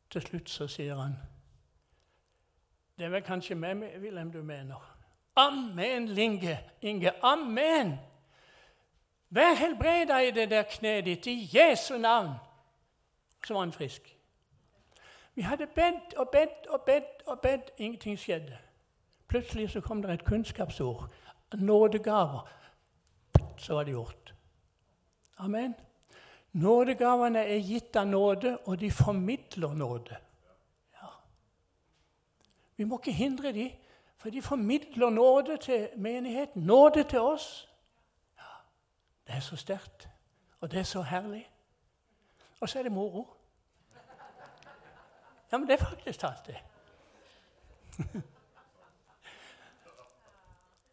til 0.10 0.22
slutt 0.22 0.50
så 0.50 0.68
sier 0.68 0.96
han 0.96 1.14
Det 2.98 3.06
er 3.06 3.10
vel 3.10 3.22
kanskje 3.22 3.56
meg, 3.56 3.78
Wilhelm, 4.02 4.32
du 4.32 4.42
mener. 4.42 4.82
Amen, 5.36 6.08
Linge. 6.08 6.58
Inge. 6.82 7.12
Amen! 7.24 7.94
Vær 9.30 9.54
helbreda 9.54 10.20
i 10.22 10.32
det 10.32 10.50
der 10.50 10.64
kneet 10.70 11.06
ditt 11.06 11.28
i 11.28 11.50
Jesu 11.54 11.98
navn. 11.98 12.36
Så 13.46 13.54
var 13.54 13.60
han 13.60 13.74
frisk. 13.74 14.18
Vi 15.36 15.42
hadde 15.42 15.68
bedt 15.68 16.14
og 16.14 16.30
bedt 16.30 16.68
og 16.68 16.82
bedt 16.82 17.26
og 17.26 17.40
bedt. 17.40 17.72
Ingenting 17.78 18.20
skjedde. 18.20 18.58
Plutselig 19.34 19.70
så 19.70 19.82
kom 19.82 20.02
det 20.02 20.14
et 20.14 20.26
kunnskapsord. 20.26 21.10
Nådegaver. 21.54 22.50
Så 23.58 23.74
var 23.74 23.84
det 23.84 23.92
gjort. 23.92 24.34
Amen. 25.38 25.74
Nådegavene 26.52 27.40
er 27.40 27.58
gitt 27.58 27.96
av 27.96 28.08
nåde, 28.08 28.58
og 28.66 28.80
de 28.80 28.92
formidler 28.92 29.74
nåde. 29.74 30.18
Ja. 30.94 31.08
Vi 32.76 32.84
må 32.84 33.00
ikke 33.00 33.12
hindre 33.12 33.52
dem, 33.52 33.72
for 34.18 34.30
de 34.30 34.42
formidler 34.42 35.10
nåde 35.10 35.58
til 35.58 35.90
menigheten, 35.98 36.62
nåde 36.62 37.04
til 37.04 37.20
oss. 37.20 37.70
Ja. 38.38 38.54
Det 39.28 39.36
er 39.36 39.40
så 39.40 39.56
sterkt, 39.56 40.10
og 40.60 40.72
det 40.72 40.80
er 40.80 40.84
så 40.84 41.02
herlig. 41.02 41.50
Og 42.62 42.70
så 42.70 42.80
er 42.80 42.84
det 42.84 42.92
moro. 42.92 43.28
Ja, 45.52 45.58
men 45.58 45.68
det 45.68 45.74
er 45.82 45.86
faktisk 45.86 46.20
talt, 46.20 46.48
det. 46.48 46.58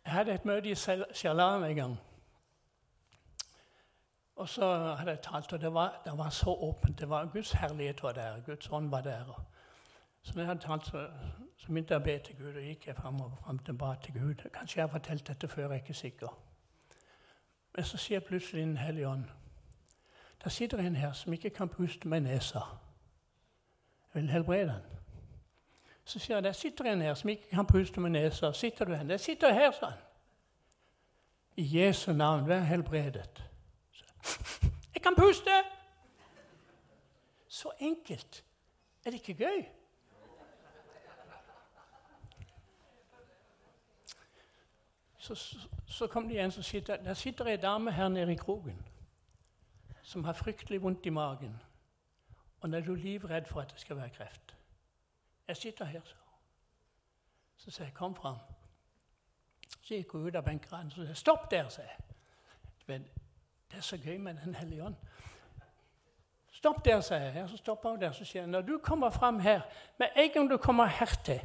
Jeg 0.05 0.13
hadde 0.13 0.35
et 0.35 0.45
møte 0.45 0.71
i 0.71 0.75
Sjalam 0.75 1.65
en 1.65 1.77
gang. 1.77 1.99
Og 4.37 4.49
så 4.49 4.77
hadde 4.77 5.11
jeg 5.11 5.21
talt, 5.23 5.53
og 5.53 5.61
det 5.61 5.75
var, 5.75 6.03
det 6.05 6.19
var 6.19 6.31
så 6.31 6.51
åpent. 6.51 6.99
Det 6.99 7.09
var 7.09 7.27
Guds 7.27 7.53
herlighet 7.53 8.03
var 8.03 8.13
der. 8.13 8.41
Guds 8.41 8.69
ånd 8.69 8.91
var 8.91 9.01
der. 9.01 9.47
Så 10.23 10.33
når 10.35 10.43
jeg 10.43 10.49
hadde 10.49 10.61
talt, 10.61 10.87
så, 10.87 11.09
så 11.57 11.67
begynte 11.67 11.95
jeg 11.95 12.01
å 12.01 12.05
be 12.05 12.19
til 12.25 12.37
Gud, 12.37 12.55
og 12.57 12.63
gikk 12.63 12.87
jeg 12.87 12.97
fram 12.97 13.21
og 13.21 13.35
fram 13.45 13.59
til 13.59 13.75
ba 13.75 13.95
til 14.03 14.15
Gud. 14.15 14.47
Kanskje 14.55 14.81
jeg 14.81 14.89
har 14.89 14.93
fortalt 14.93 15.29
dette 15.29 15.49
før, 15.49 15.63
jeg 15.63 15.71
er 15.71 15.83
ikke 15.83 15.95
sikker. 15.95 16.39
Men 17.77 17.85
så 17.85 17.97
sier 17.97 18.21
plutselig 18.21 18.63
Den 18.63 18.77
hellige 18.77 19.09
ånd 19.09 19.25
Der 20.45 20.51
sitter 20.51 20.79
en 20.79 20.97
her 20.97 21.13
som 21.13 21.33
ikke 21.33 21.51
kan 21.51 21.69
puste 21.69 22.09
med 22.09 22.21
nesa. 22.21 22.59
Jeg 24.15 24.23
vil 24.23 24.31
helbrede 24.31 24.71
han. 24.71 25.00
Så 26.11 26.19
sier 26.19 26.37
jeg 26.37 26.45
der 26.45 26.53
sitter 26.53 26.85
en 26.91 27.03
her 27.03 27.15
som 27.15 27.29
ikke 27.31 27.49
kan 27.51 27.67
puste 27.67 28.01
med 28.01 28.11
nesa. 28.11 28.53
Sitter 28.53 28.85
du 28.85 28.95
her? 28.95 29.03
Der 29.07 29.17
sitter 29.17 29.53
her, 29.53 29.71
sa 29.71 29.87
han. 29.87 29.99
I 31.57 31.79
Jesu 31.79 32.13
navn, 32.13 32.49
vær 32.49 32.61
helbredet. 32.61 33.45
Jeg 34.95 35.03
kan 35.03 35.15
puste! 35.17 35.51
Så 37.49 37.71
enkelt. 37.79 38.45
Er 39.05 39.11
det 39.11 39.29
ikke 39.29 39.45
gøy? 39.45 39.65
Så, 45.19 45.35
så, 45.35 45.59
så 45.87 46.07
kom 46.07 46.29
det 46.29 46.41
en 46.41 46.51
som 46.51 46.63
sitter 46.63 46.97
Der 46.97 47.15
sitter 47.15 47.47
ei 47.47 47.57
dame 47.57 47.93
her 47.93 48.09
nede 48.09 48.33
i 48.33 48.37
kroken 48.37 48.87
som 50.03 50.25
har 50.25 50.33
fryktelig 50.33 50.83
vondt 50.83 51.07
i 51.07 51.11
magen. 51.11 51.63
Og 52.61 52.71
er 52.71 52.81
du 52.81 52.95
livredd 52.95 53.47
for 53.47 53.61
at 53.61 53.71
det 53.71 53.81
skal 53.81 53.97
være 53.97 54.11
kreft. 54.11 54.50
Jeg 55.51 55.57
sitter 55.57 55.85
her, 55.85 56.01
så. 56.05 56.15
Så 57.57 57.71
sier 57.71 57.87
jeg 57.87 57.95
'kom 57.95 58.17
fram'. 58.17 58.39
Så 59.83 59.95
gikk 59.95 60.13
hun 60.13 60.27
ut 60.27 60.37
av 60.37 60.45
benkeraden 60.45 60.87
og 60.87 61.07
sa 61.07 61.15
'stopp 61.15 61.51
der', 61.51 61.69
sa 61.69 61.83
jeg. 61.83 61.97
Det 63.71 63.77
er 63.77 63.81
så 63.81 63.97
gøy 63.97 64.17
med 64.19 64.35
Den 64.35 64.55
hellige 64.55 64.85
ånd. 64.85 64.95
Stopp 66.53 66.85
der, 66.85 67.01
sier 67.01 67.19
jeg. 67.19 67.49
Så 67.49 67.57
stopper 67.57 67.91
hun 67.91 68.01
der, 68.01 68.13
så 68.13 68.25
sier 68.25 68.43
jeg, 68.43 68.51
når 68.51 68.61
du 68.61 68.79
kommer 68.79 69.11
fram 69.11 69.39
her, 69.41 69.61
med 69.99 70.09
en 70.17 70.31
gang 70.31 70.51
du 70.51 70.57
kommer 70.57 70.87
hertil, 70.87 71.41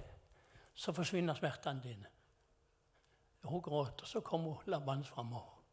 så 0.73 0.93
forsvinner 0.93 1.33
smertene 1.33 1.81
dine. 1.83 2.05
Hun 3.43 3.61
gråt, 3.61 4.01
og 4.01 4.07
så 4.07 4.19
kom 4.19 4.41
hun 4.41 4.57
labbende 4.65 5.03
framover. 5.03 5.63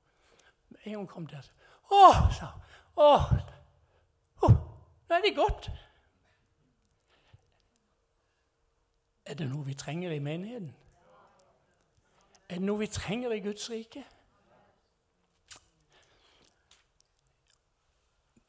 Med 0.68 0.78
en 0.84 0.92
gang 0.92 1.00
hun 1.00 1.06
kom 1.06 1.26
der, 1.26 1.40
så 1.40 1.50
Å, 1.90 2.30
sa 2.32 2.46
hun. 2.46 2.62
Å, 2.96 4.48
nå 5.08 5.16
er 5.16 5.20
det 5.20 5.36
godt. 5.36 5.70
Er 9.24 9.34
det 9.34 9.48
noe 9.50 9.66
vi 9.66 9.74
trenger 9.74 10.10
i 10.10 10.18
menigheten? 10.18 10.74
Er 12.48 12.54
det 12.54 12.64
noe 12.64 12.78
vi 12.78 12.86
trenger 12.86 13.32
i 13.32 13.40
Guds 13.40 13.70
rike? 13.70 14.04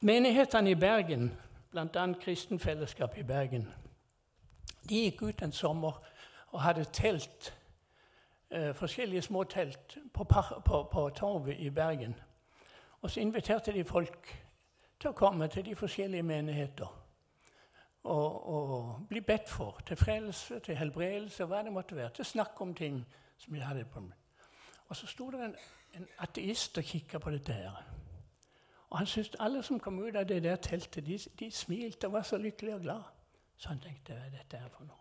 Menighetene 0.00 0.70
i 0.70 0.74
Bergen, 0.74 1.32
bl.a. 1.70 2.12
Kristenfellesskapet 2.20 3.18
i 3.18 3.22
Bergen, 3.22 3.68
de 4.88 5.04
gikk 5.06 5.22
ut 5.22 5.42
en 5.42 5.52
sommer 5.52 6.02
og 6.52 6.60
hadde 6.62 6.84
telt, 6.84 7.54
eh, 8.50 8.74
forskjellige 8.74 9.22
små 9.22 9.44
telt 9.44 9.98
på, 10.12 10.24
på, 10.24 10.82
på 10.92 11.08
torvet 11.16 11.56
i 11.58 11.70
Bergen. 11.70 12.14
Og 13.00 13.10
så 13.10 13.20
inviterte 13.20 13.72
de 13.72 13.84
folk 13.84 14.44
til 15.00 15.10
å 15.10 15.16
komme 15.16 15.48
til 15.48 15.64
de 15.64 15.76
forskjellige 15.76 16.22
menigheter 16.22 17.03
og, 18.04 18.48
og 18.48 19.06
bli 19.08 19.20
bedt 19.20 19.48
for. 19.48 19.80
Til 19.86 19.96
frelse, 19.96 20.58
til 20.58 20.76
helbredelse, 20.76 21.44
hva 21.44 21.62
det 21.62 21.72
måtte 21.72 21.96
være. 21.96 22.10
Til 22.10 22.24
snakk 22.24 22.60
om 22.60 22.74
ting 22.74 23.06
som 23.38 23.54
de 23.54 23.60
hadde 23.60 23.84
på 23.84 24.02
Og 24.88 24.96
så 24.96 25.06
sto 25.06 25.30
det 25.30 25.44
en, 25.44 25.56
en 25.94 26.08
ateist 26.18 26.78
og 26.78 26.84
kikka 26.84 27.18
på 27.18 27.30
dette 27.30 27.52
her. 27.52 27.84
Og 28.90 28.98
han 28.98 29.06
syntes 29.06 29.36
alle 29.40 29.62
som 29.62 29.80
kom 29.80 29.98
ut 29.98 30.16
av 30.16 30.24
det 30.28 30.42
der 30.42 30.56
teltet, 30.56 31.06
de, 31.06 31.18
de 31.40 31.50
smilte 31.50 32.06
og 32.06 32.12
var 32.12 32.22
så 32.22 32.38
lykkelige 32.38 32.74
og 32.74 32.80
glade. 32.80 33.04
Så 33.56 33.68
han 33.68 33.80
tenkte 33.80 34.12
hva 34.12 34.26
er 34.26 34.30
dette 34.30 34.56
her 34.56 34.68
for 34.68 34.84
noe? 34.84 35.00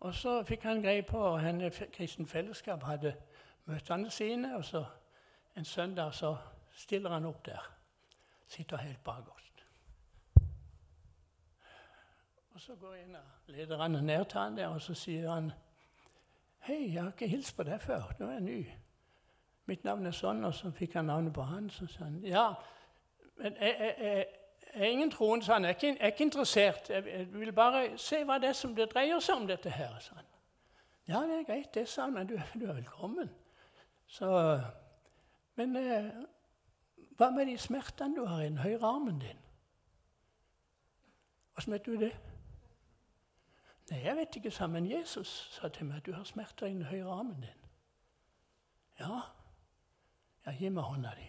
Og 0.00 0.14
så 0.14 0.42
fikk 0.42 0.62
han 0.62 0.82
greie 0.82 1.02
på 1.02 1.34
at 1.34 1.82
Kristen 1.92 2.26
Fellesskap 2.26 2.82
hadde 2.82 3.16
møtene 3.64 4.10
sine. 4.10 4.56
Og 4.56 4.64
så 4.64 4.84
en 5.56 5.64
søndag 5.64 6.14
så 6.14 6.36
stiller 6.72 7.10
han 7.10 7.24
opp 7.24 7.46
der. 7.46 7.74
Sitter 8.46 8.76
helt 8.76 9.04
bak 9.04 9.28
oss. 9.34 9.48
Og 12.58 12.62
Så 12.62 12.74
går 12.74 12.94
en 12.94 13.14
av 13.14 13.22
lederne 13.46 14.02
ned 14.02 14.24
til 14.24 14.40
han 14.40 14.56
der, 14.56 14.66
og 14.66 14.80
så 14.82 14.94
sier 14.94 15.30
han 15.30 15.52
Hei, 16.66 16.94
jeg 16.94 17.02
har 17.02 17.12
ikke 17.12 17.28
hilst 17.30 17.54
på 17.56 17.62
deg 17.62 17.78
før. 17.80 18.08
Du 18.18 18.24
er 18.24 18.40
ny. 18.42 18.64
Mitt 19.70 19.84
navn 19.86 20.06
er 20.10 20.16
sånn, 20.16 20.42
og 20.44 20.56
så 20.58 20.72
fikk 20.74 20.96
han 20.98 21.06
navnet 21.06 21.30
på 21.36 21.44
han. 21.46 21.68
Så 21.70 21.86
sa 21.86 22.08
han 22.08 22.16
ja, 22.26 22.48
men 23.38 23.54
jeg, 23.62 23.76
jeg, 23.78 23.94
jeg, 24.00 24.26
jeg 24.74 24.82
er 24.88 24.90
ingen 24.90 25.14
troende, 25.14 25.46
sa 25.46 25.54
han. 25.54 25.68
Jeg 25.68 25.70
er 25.70 25.78
ikke, 25.78 25.92
jeg 25.92 26.02
er 26.02 26.12
ikke 26.16 26.26
interessert. 26.26 26.90
Jeg, 26.90 27.28
vil 27.30 27.54
bare 27.54 27.84
se 27.94 28.24
hva 28.26 28.42
det 28.42 28.50
er 28.50 28.58
som 28.58 28.74
det 28.74 28.90
dreier 28.90 29.22
seg 29.22 29.38
om, 29.38 29.46
dette 29.46 29.70
her. 29.78 29.94
sa 30.02 30.18
han. 30.18 30.30
Ja, 31.12 31.24
det 31.30 31.38
er 31.38 31.48
greit, 31.52 31.74
det, 31.78 31.88
sa 31.88 32.08
han, 32.08 32.18
men 32.18 32.26
du, 32.26 32.40
du 32.58 32.66
er 32.66 32.80
velkommen. 32.80 33.30
Så, 34.18 34.32
men 35.54 35.78
eh, 35.78 36.10
hva 37.22 37.30
med 37.30 37.52
de 37.52 37.54
smertene 37.70 38.18
du 38.18 38.26
har 38.26 38.42
i 38.42 38.50
den 38.50 38.64
høyre 38.66 38.96
armen 38.96 39.22
din? 39.22 39.46
Åssen 41.54 41.78
vet 41.78 41.86
du 41.86 41.94
det? 42.02 42.16
Nei, 43.90 44.04
jeg 44.04 44.16
vet 44.16 44.36
ikke, 44.36 44.50
sa 44.50 44.66
men 44.66 44.90
Jesus 44.90 45.28
sa 45.54 45.68
til 45.72 45.88
meg 45.88 46.04
du 46.06 46.12
har 46.12 46.24
smerter 46.28 46.66
i 46.66 46.74
den 46.74 46.84
høyre 46.84 47.12
armen 47.12 47.40
din. 47.40 47.66
Ja, 49.00 49.20
ja, 50.46 50.52
gi 50.52 50.68
meg 50.68 50.84
hånda 50.84 51.14
di. 51.16 51.28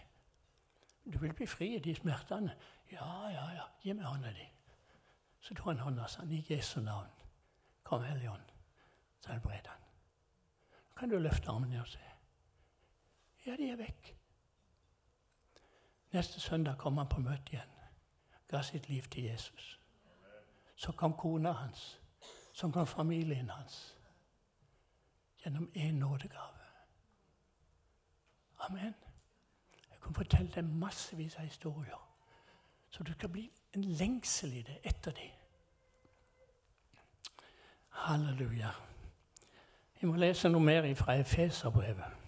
Du 1.13 1.19
vil 1.19 1.33
bli 1.33 1.47
fri 1.47 1.75
i 1.75 1.79
de 1.79 1.95
smertene. 1.95 2.55
Ja, 2.91 3.29
ja, 3.31 3.45
ja, 3.55 3.67
gi 3.83 3.93
meg 3.93 4.05
hånda 4.05 4.33
di. 4.35 4.47
Så 5.39 5.55
tok 5.55 5.71
han 5.71 5.79
hånda 5.79 6.07
han, 6.17 6.31
i 6.31 6.45
Jesu 6.49 6.81
navn. 6.81 7.11
Kom, 7.83 8.03
Helligånd. 8.03 8.51
Så 9.19 9.31
helbred 9.31 9.67
han. 9.67 9.87
Nå 10.89 10.95
kan 10.99 11.09
du 11.09 11.17
løfte 11.17 11.51
armen 11.51 11.69
ned 11.69 11.79
og 11.79 11.87
se. 11.87 12.03
Ja, 13.45 13.55
de 13.55 13.69
er 13.71 13.79
vekk. 13.79 14.15
Neste 16.11 16.39
søndag 16.39 16.77
kom 16.77 16.97
han 16.97 17.07
på 17.09 17.21
møte 17.21 17.53
igjen. 17.53 17.75
Ga 18.49 18.61
sitt 18.61 18.89
liv 18.89 19.07
til 19.11 19.23
Jesus. 19.23 19.79
Så 20.75 20.91
kom 20.91 21.13
kona 21.13 21.51
hans 21.51 21.98
som 22.59 22.71
kan 22.71 22.87
familien 22.87 23.49
hans 23.49 23.97
gjennom 25.43 25.71
én 25.75 25.91
nådegave. 25.91 26.65
Amen. 28.59 28.95
Jeg 29.89 29.99
kan 30.03 30.13
fortelle 30.13 30.51
deg 30.55 30.63
massevis 30.63 31.35
av 31.35 31.43
historier, 31.47 32.01
så 32.89 33.03
du 33.03 33.13
skal 33.13 33.29
bli 33.29 33.45
en 33.75 33.83
lengsel 33.83 34.57
i 34.59 34.61
det 34.61 34.75
etter 34.83 35.11
dem. 35.11 35.31
Halleluja. 37.89 38.73
Vi 40.01 40.07
må 40.07 40.19
lese 40.19 40.51
noe 40.51 40.63
mer 40.63 40.95
fra 40.95 41.15
Efeserbrevet. 41.15 42.18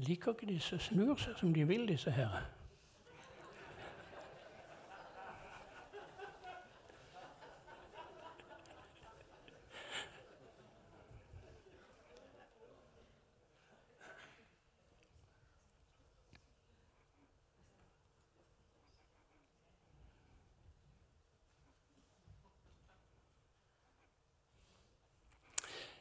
Liker 0.00 0.32
ikke 0.32 0.48
de 0.48 0.58
som 0.60 0.80
snur 0.80 1.18
seg 1.20 1.36
som 1.38 1.54
de 1.54 1.66
vil, 1.68 1.88
disse 1.88 2.10
her. 2.10 2.40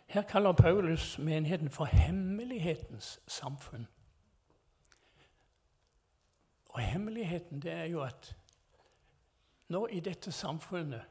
Her 0.10 0.22
kaller 0.22 0.52
Paulus 0.52 1.18
menigheten 1.18 1.70
for 1.70 1.86
hemmelighetens 1.86 3.20
samfunn. 3.28 3.88
Og 6.70 6.80
hemmeligheten 6.80 7.62
det 7.62 7.72
er 7.72 7.84
jo 7.84 8.04
at 8.04 8.38
nå 9.68 9.88
i 9.88 10.00
dette 10.00 10.32
samfunnet 10.32 11.02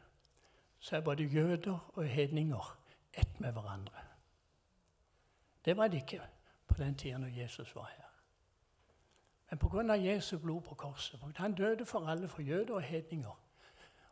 så 0.79 0.97
er 0.97 1.01
både 1.01 1.25
jøder 1.25 1.91
og 1.95 2.05
hedninger 2.05 2.79
ett 3.19 3.41
med 3.41 3.53
hverandre. 3.53 4.03
Det 5.65 5.77
var 5.77 5.89
det 5.89 5.97
ikke 5.97 6.23
på 6.69 6.75
den 6.79 6.95
tida 6.95 7.19
når 7.19 7.29
Jesus 7.29 7.75
var 7.75 7.93
her. 7.97 8.05
Men 9.51 9.59
pga. 9.59 9.93
Jesu 9.93 10.39
blod 10.39 10.61
på 10.61 10.75
korset, 10.75 11.21
han 11.37 11.55
døde 11.55 11.87
for 11.87 12.07
alle, 12.07 12.29
for 12.29 12.43
jøder 12.43 12.75
og 12.75 12.83
hedninger. 12.83 13.41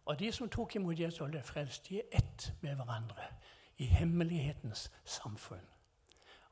Og 0.05 0.18
de 0.18 0.33
som 0.33 0.49
tok 0.49 0.77
imot 0.77 1.01
Jesus 1.01 1.20
og 1.20 1.31
ble 1.31 1.42
frelst, 1.42 1.88
de 1.88 1.99
er 1.99 2.18
ett 2.18 2.55
med 2.61 2.75
hverandre 2.75 3.22
i 3.77 3.85
hemmelighetens 3.85 4.91
samfunn. 5.05 5.67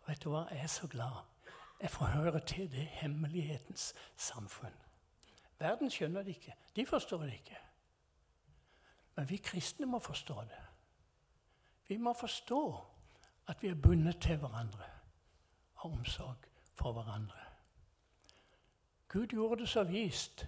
Og 0.01 0.09
vet 0.09 0.25
du 0.25 0.31
hva? 0.31 0.47
Jeg 0.51 0.63
er 0.63 0.73
så 0.73 0.87
glad 0.87 1.23
jeg 1.81 1.91
får 1.91 2.07
høre 2.07 2.41
til 2.41 2.71
det 2.71 2.87
hemmelighetens 2.87 3.95
samfunn. 4.17 4.75
Verden 5.59 5.91
skjønner 5.91 6.23
det 6.23 6.37
ikke. 6.37 6.55
De 6.77 6.87
forstår 6.87 7.19
det 7.19 7.33
ikke. 7.33 7.59
Men 9.17 9.29
vi 9.31 9.37
kristne 9.37 9.87
må 9.87 9.99
forstå 9.99 10.41
det. 10.41 10.63
Vi 11.89 11.97
må 11.97 12.13
forstå 12.13 12.85
at 13.47 13.63
vi 13.63 13.69
er 13.69 13.75
bundet 13.75 14.21
til 14.21 14.37
hverandre 14.37 14.87
av 15.85 15.93
omsorg 15.93 16.49
for 16.75 16.93
hverandre. 16.93 17.43
Gud 19.09 19.27
gjorde 19.27 19.61
det 19.61 19.69
så 19.69 19.85
vist. 19.85 20.47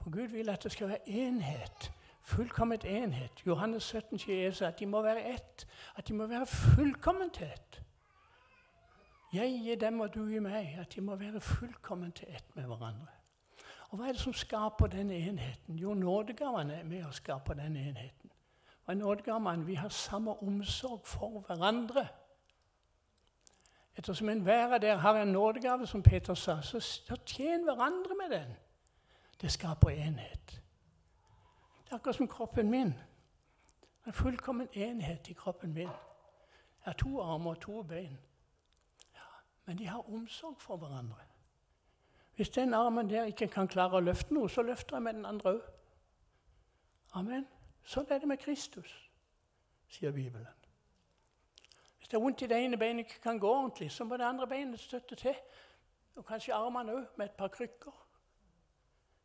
For 0.00 0.10
Gud 0.10 0.26
vil 0.32 0.48
at 0.48 0.64
det 0.64 0.72
skal 0.72 0.88
være 0.88 1.08
enhet 1.08 1.92
Fullkomment 2.24 2.84
enhet. 2.84 3.46
Johannes 3.46 3.82
17 3.82 4.18
sier 4.18 4.44
Jesus 4.44 4.62
at 4.62 4.78
de 4.80 4.86
må 4.86 5.02
være 5.02 5.34
ett. 5.34 5.66
At 5.96 6.08
de 6.08 6.14
må 6.14 6.26
være 6.26 6.46
fullkomment 6.46 7.40
ett. 7.42 7.82
Jeg 9.32 9.60
gir 9.64 9.76
dem, 9.76 10.00
og 10.00 10.14
du 10.14 10.24
gir 10.28 10.40
meg. 10.40 10.78
At 10.80 10.94
de 10.94 11.00
må 11.00 11.16
være 11.16 11.40
fullkomment 11.40 12.22
ett 12.22 12.56
med 12.56 12.64
hverandre. 12.64 13.12
Og 13.90 13.98
Hva 13.98 14.08
er 14.08 14.16
det 14.16 14.20
som 14.20 14.32
skaper 14.32 14.86
denne 14.86 15.14
enheten? 15.14 15.76
Jo, 15.78 15.94
nådegavene 15.94 16.80
er 16.80 16.88
med 16.88 17.04
å 17.04 17.12
skape 17.12 17.54
denne 17.54 17.84
enheten. 17.90 18.32
Og 18.86 18.94
er 18.94 18.98
nådegavene? 18.98 19.66
Vi 19.66 19.74
har 19.74 19.88
samme 19.88 20.32
omsorg 20.42 21.04
for 21.06 21.44
hverandre. 21.44 22.08
Ettersom 23.96 24.32
enhver 24.32 24.72
av 24.74 24.80
dere 24.80 24.98
har 24.98 25.20
en 25.20 25.36
nådegave, 25.36 25.86
som 25.86 26.02
Peter 26.02 26.34
sa, 26.34 26.62
så, 26.62 26.80
så 26.80 27.20
tjen 27.26 27.68
hverandre 27.68 28.16
med 28.18 28.38
den. 28.38 28.56
Det 29.40 29.52
skaper 29.52 29.92
enhet. 29.92 30.60
Akkurat 31.94 32.16
som 32.16 32.28
kroppen 32.28 32.70
min. 32.70 32.94
Er 34.04 34.12
fullkommen 34.12 34.68
enhet 34.72 35.28
i 35.28 35.32
kroppen 35.32 35.72
min. 35.72 35.88
Jeg 35.88 36.90
har 36.90 36.92
to 36.92 37.20
armer 37.20 37.50
og 37.50 37.60
to 37.60 37.82
bein. 37.82 38.18
Ja, 39.14 39.28
men 39.64 39.78
de 39.78 39.86
har 39.86 40.10
omsorg 40.12 40.60
for 40.60 40.76
hverandre. 40.76 41.16
Hvis 42.34 42.50
den 42.50 42.74
armen 42.74 43.10
der 43.10 43.24
ikke 43.24 43.46
kan 43.46 43.68
klare 43.68 43.96
å 43.96 44.02
løfte 44.02 44.34
noe, 44.34 44.50
så 44.50 44.62
løfter 44.62 44.96
jeg 44.96 45.02
med 45.02 45.14
den 45.14 45.26
andre 45.26 45.52
òg. 45.54 45.60
Amen. 47.14 47.46
Sånn 47.86 48.10
er 48.10 48.18
det 48.18 48.28
med 48.28 48.42
Kristus, 48.42 48.90
sier 49.88 50.10
Bibelen. 50.12 50.50
Hvis 51.98 52.08
det 52.10 52.18
er 52.18 52.24
vondt 52.24 52.42
i 52.42 52.48
det 52.50 52.58
ene 52.58 52.80
beinet 52.80 53.06
ikke 53.06 53.22
kan 53.22 53.38
gå 53.38 53.48
ordentlig, 53.48 53.92
så 53.92 54.04
må 54.04 54.16
det 54.16 54.26
andre 54.26 54.50
beinet 54.50 54.80
støtte 54.80 55.14
til. 55.14 55.38
Og 56.16 56.26
kanskje 56.26 56.54
armene 56.54 56.98
òg, 56.98 57.06
med 57.16 57.30
et 57.30 57.38
par 57.38 57.48
krykker. 57.54 57.94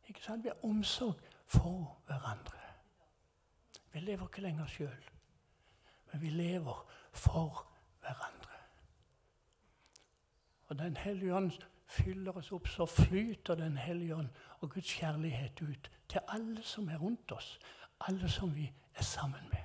Ikke 0.06 0.22
sant? 0.22 0.44
Vi 0.44 0.54
har 0.54 0.64
omsorg 0.64 1.18
for 1.50 1.98
hverandre. 2.06 2.59
Vi 3.92 4.00
lever 4.00 4.26
ikke 4.26 4.40
lenger 4.40 4.66
sjøl, 4.66 5.10
men 6.12 6.22
vi 6.22 6.28
lever 6.30 6.86
for 7.12 7.66
hverandre. 8.00 8.58
Og 10.66 10.78
Den 10.78 10.96
hellige 10.96 11.34
ånd 11.34 11.52
fyller 11.86 12.36
oss 12.36 12.52
opp, 12.52 12.68
så 12.68 12.86
flyter 12.86 13.54
Den 13.54 13.76
hellige 13.76 14.16
ånd 14.16 14.28
og 14.60 14.70
Guds 14.70 14.94
kjærlighet 14.94 15.62
ut 15.62 15.90
til 16.08 16.20
alle 16.28 16.62
som 16.62 16.88
er 16.88 16.98
rundt 16.98 17.32
oss, 17.32 17.58
alle 18.00 18.28
som 18.28 18.54
vi 18.54 18.72
er 18.94 19.02
sammen 19.02 19.48
med. 19.50 19.58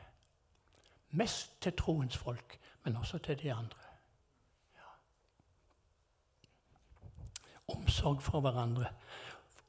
Mest 1.10 1.62
til 1.62 1.74
troens 1.74 2.18
folk, 2.18 2.60
men 2.84 2.98
også 2.98 3.18
til 3.18 3.40
de 3.42 3.54
andre. 3.54 3.80
Omsorg 7.68 8.22
for 8.22 8.40
hverandre. 8.42 8.86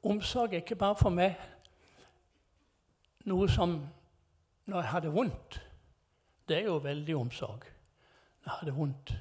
Omsorg 0.03 0.53
er 0.53 0.57
ikke 0.57 0.77
bare 0.77 0.97
for 0.97 1.11
meg 1.11 1.37
noe 3.25 3.49
som 3.49 3.79
når 4.67 4.81
jeg 4.81 4.91
hadde 4.91 5.13
vondt 5.15 5.63
Det 6.49 6.57
er 6.57 6.69
jo 6.69 6.77
veldig 6.77 7.17
omsorg 7.17 7.65
når 8.45 8.53
jeg 8.53 8.59
hadde 8.61 8.75
vondt. 8.75 9.13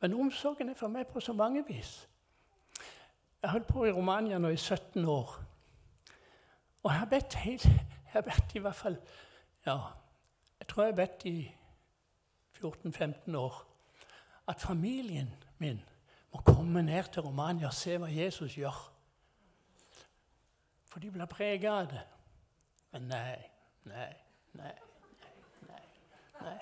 Men 0.00 0.14
omsorgen 0.14 0.68
er 0.68 0.74
for 0.74 0.90
meg 0.90 1.06
på 1.06 1.20
så 1.20 1.32
mange 1.32 1.64
vis. 1.66 2.08
Jeg 3.42 3.50
holdt 3.50 3.66
på 3.66 3.84
i 3.84 3.92
Romania 3.92 4.38
nå 4.38 4.48
i 4.50 4.56
17 4.56 5.04
år. 5.04 5.36
Og 6.82 6.90
jeg 6.90 6.98
har 6.98 7.06
bedt 7.06 7.34
helt, 7.34 7.64
jeg 7.64 8.12
har 8.12 8.20
bedt 8.26 8.54
i 8.54 8.58
hvert 8.58 8.74
fall 8.74 8.96
ja, 9.66 9.78
Jeg 10.58 10.66
tror 10.68 10.82
jeg 10.82 10.92
har 10.92 10.96
bedt 10.96 11.24
i 11.24 11.54
14-15 12.58 13.36
år 13.36 13.66
at 14.48 14.60
familien 14.60 15.30
min 15.58 15.80
må 16.32 16.40
komme 16.40 16.82
ned 16.82 17.04
til 17.12 17.22
Romania 17.22 17.66
og 17.66 17.74
se 17.74 17.96
hva 17.98 18.10
Jesus 18.10 18.56
gjør. 18.58 18.90
For 20.90 21.00
de 21.00 21.10
blir 21.10 21.26
preget 21.26 21.70
av 21.70 21.86
det. 21.90 22.02
Men 22.92 23.08
nei, 23.10 23.38
nei, 23.84 24.12
nei, 24.54 24.74
nei, 25.68 25.82
nei. 26.40 26.58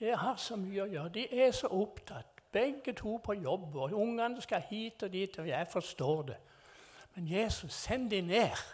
Jeg 0.00 0.18
har 0.18 0.36
så 0.36 0.56
mye 0.60 0.84
å 0.84 0.90
gjøre. 0.90 1.12
De 1.14 1.26
er 1.44 1.52
så 1.54 1.70
opptatt, 1.72 2.42
begge 2.52 2.92
to 2.92 3.16
på 3.24 3.36
jobb. 3.38 3.76
Og 3.76 3.94
ungene 3.98 4.42
skal 4.42 4.64
hit 4.68 5.02
og 5.02 5.12
dit, 5.12 5.38
og 5.38 5.48
jeg 5.48 5.70
forstår 5.70 6.22
det. 6.22 6.36
Men 7.14 7.28
Jesus, 7.30 7.72
send 7.72 8.10
de 8.10 8.20
ned. 8.20 8.64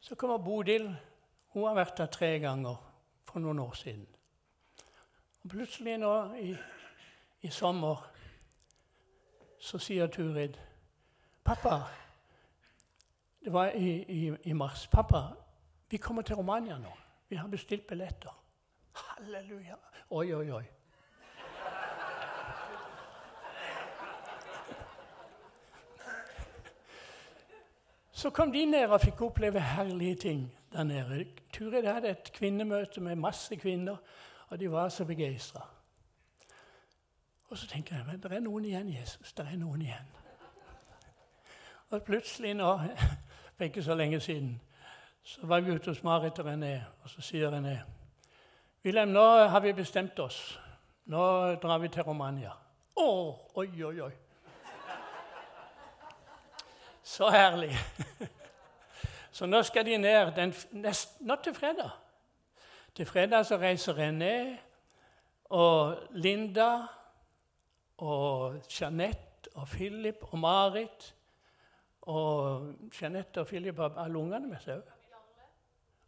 Så 0.00 0.14
kommer 0.14 0.38
Bodil. 0.38 0.90
Hun 1.54 1.66
har 1.66 1.74
vært 1.74 1.98
der 1.98 2.06
tre 2.06 2.38
ganger 2.38 2.76
for 3.24 3.40
noen 3.40 3.58
år 3.58 3.72
siden. 3.78 4.06
Og 5.44 5.50
plutselig 5.50 5.98
nå 5.98 6.12
i, 6.42 6.50
i 7.42 7.50
sommer 7.50 8.02
så 9.58 9.78
sier 9.78 10.06
Turid 10.06 10.58
'Pappa' 11.44 11.82
Det 13.44 13.52
var 13.52 13.70
i, 13.70 14.02
i, 14.02 14.32
i 14.44 14.52
mars. 14.52 14.86
'Pappa, 14.86 15.22
vi 15.90 15.96
kommer 15.96 16.22
til 16.22 16.36
Romania 16.36 16.78
nå. 16.78 16.92
Vi 17.28 17.36
har 17.36 17.48
bestilt 17.48 17.86
billetter.' 17.86 18.42
Halleluja. 18.96 19.76
Oi, 20.10 20.32
oi, 20.34 20.50
oi. 20.50 20.64
Så 28.16 28.30
kom 28.30 28.52
de 28.52 28.64
ned 28.64 28.88
og 28.88 29.00
fikk 29.00 29.20
oppleve 29.22 29.60
herlige 29.60 30.14
ting 30.14 30.46
der 30.72 30.82
nede. 30.82 31.24
Turid 31.52 31.84
hadde 31.84 32.08
et 32.08 32.30
kvinnemøte 32.32 33.00
med 33.00 33.16
masse 33.16 33.56
kvinner, 33.56 33.96
og 34.48 34.60
de 34.60 34.70
var 34.72 34.88
så 34.88 35.04
begeistra. 35.04 35.68
Og 37.48 37.58
så 37.58 37.66
tenker 37.66 37.96
jeg 37.96 38.06
men 38.06 38.22
det 38.22 38.32
er 38.32 38.40
noen 38.40 38.64
igjen, 38.64 38.88
Jesus. 38.94 39.32
Det 39.32 39.46
er 39.46 39.56
noen 39.56 39.82
igjen. 39.82 40.08
Og 41.90 42.02
plutselig 42.02 42.54
nå, 42.54 42.78
for 43.56 43.64
ikke 43.64 43.82
så 43.82 43.94
lenge 43.94 44.20
siden, 44.20 44.60
så 45.26 45.46
var 45.46 45.60
vi 45.60 45.74
ute 45.74 45.90
hos 45.90 46.02
Marit 46.02 46.38
og 46.38 46.46
René, 46.46 46.76
og 47.02 47.10
så 47.10 47.22
sier 47.24 47.50
René 47.50 47.80
Wilhelm, 48.84 49.10
nå 49.10 49.24
har 49.50 49.60
vi 49.60 49.72
bestemt 49.74 50.18
oss. 50.22 50.60
Nå 51.10 51.22
drar 51.58 51.80
vi 51.82 51.88
til 51.90 52.06
Romania. 52.06 52.52
Å, 52.94 53.06
oi, 53.58 53.66
oi, 53.82 53.96
oi. 54.04 54.12
Så 57.02 57.26
herlig. 57.34 57.72
Så 59.34 59.50
nå 59.50 59.64
skal 59.66 59.88
de 59.88 59.98
ned 59.98 60.30
den, 60.38 60.54
nest, 60.78 61.18
nå 61.20 61.34
til 61.42 61.54
fredag. 61.54 61.90
Til 62.94 63.10
fredag 63.10 63.42
så 63.50 63.58
reiser 63.58 63.98
René 63.98 64.36
og 65.50 66.06
Linda 66.14 66.70
og 67.98 68.62
Jeanette 68.70 69.50
og 69.56 69.66
Philip 69.74 70.22
og 70.30 70.38
Marit. 70.38 71.14
Og 72.02 72.74
Jeanette 73.00 73.42
og 73.42 73.50
Philip 73.50 73.82
har 73.82 73.98
alle 73.98 74.18
ungene 74.18 74.46
med 74.46 74.62
seg 74.62 74.78
òg. 74.78 74.95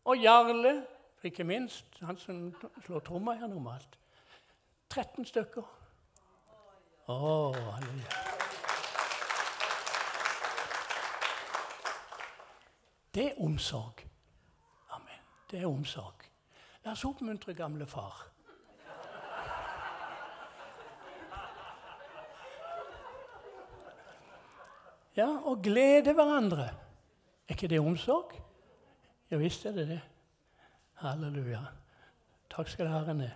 Og 0.09 0.17
Jarle, 0.17 0.87
ikke 1.23 1.45
minst. 1.45 1.85
Han 2.01 2.17
som 2.17 2.55
slår 2.85 3.03
tromma 3.05 3.35
her 3.37 3.47
normalt. 3.47 3.99
13 4.89 5.27
stykker. 5.29 5.67
Å, 7.09 7.17
oh. 7.17 7.59
Det 13.13 13.27
er 13.27 13.45
omsorg. 13.45 14.01
Amen. 14.97 15.21
Det 15.51 15.61
er 15.61 15.69
omsorg. 15.69 16.25
La 16.87 16.97
oss 16.97 17.05
oppmuntre 17.05 17.53
gamle 17.53 17.85
far. 17.87 18.25
Ja, 25.21 25.29
og 25.45 25.61
glede 25.69 26.17
hverandre. 26.17 26.73
Er 27.45 27.59
ikke 27.59 27.69
det 27.69 27.85
omsorg? 27.85 28.48
Ja 29.31 29.37
visst 29.37 29.67
er 29.67 29.73
det 29.73 29.89
det. 29.89 30.01
Halleluja. 30.95 31.59
Takk 32.51 32.69
skal 32.69 32.87
du 32.87 32.91
ha. 32.91 33.29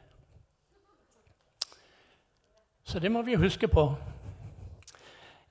Så 2.84 2.98
det 2.98 3.12
må 3.12 3.22
vi 3.22 3.34
huske 3.34 3.68
på. 3.68 3.94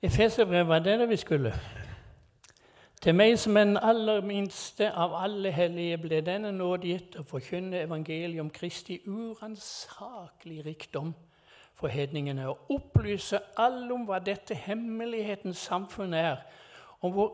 Efeserbrevet 0.02 0.68
var 0.68 0.78
det 0.78 0.98
det 0.98 1.08
vi 1.08 1.16
skulle. 1.16 1.54
Til 3.02 3.14
meg 3.14 3.38
som 3.38 3.56
er 3.56 3.64
den 3.64 3.78
aller 3.82 4.20
minste 4.20 4.92
av 4.92 5.14
alle 5.14 5.50
hellige 5.50 5.98
ble 5.98 6.20
denne 6.22 6.52
nåde 6.54 6.86
gitt 6.86 7.16
å 7.18 7.24
forkynne 7.26 7.80
evangeliet 7.82 8.40
om 8.40 8.50
Kristi 8.50 9.00
uransakelig 9.06 10.64
rikdom 10.66 11.14
for 11.74 11.90
hedningene, 11.90 12.48
og 12.48 12.70
opplyse 12.70 13.40
alle 13.58 13.94
om 13.94 14.04
hva 14.06 14.20
dette 14.22 14.54
hemmelighetens 14.54 15.58
samfunn 15.58 16.14
er, 16.14 16.44
og 17.00 17.10
hvor, 17.10 17.32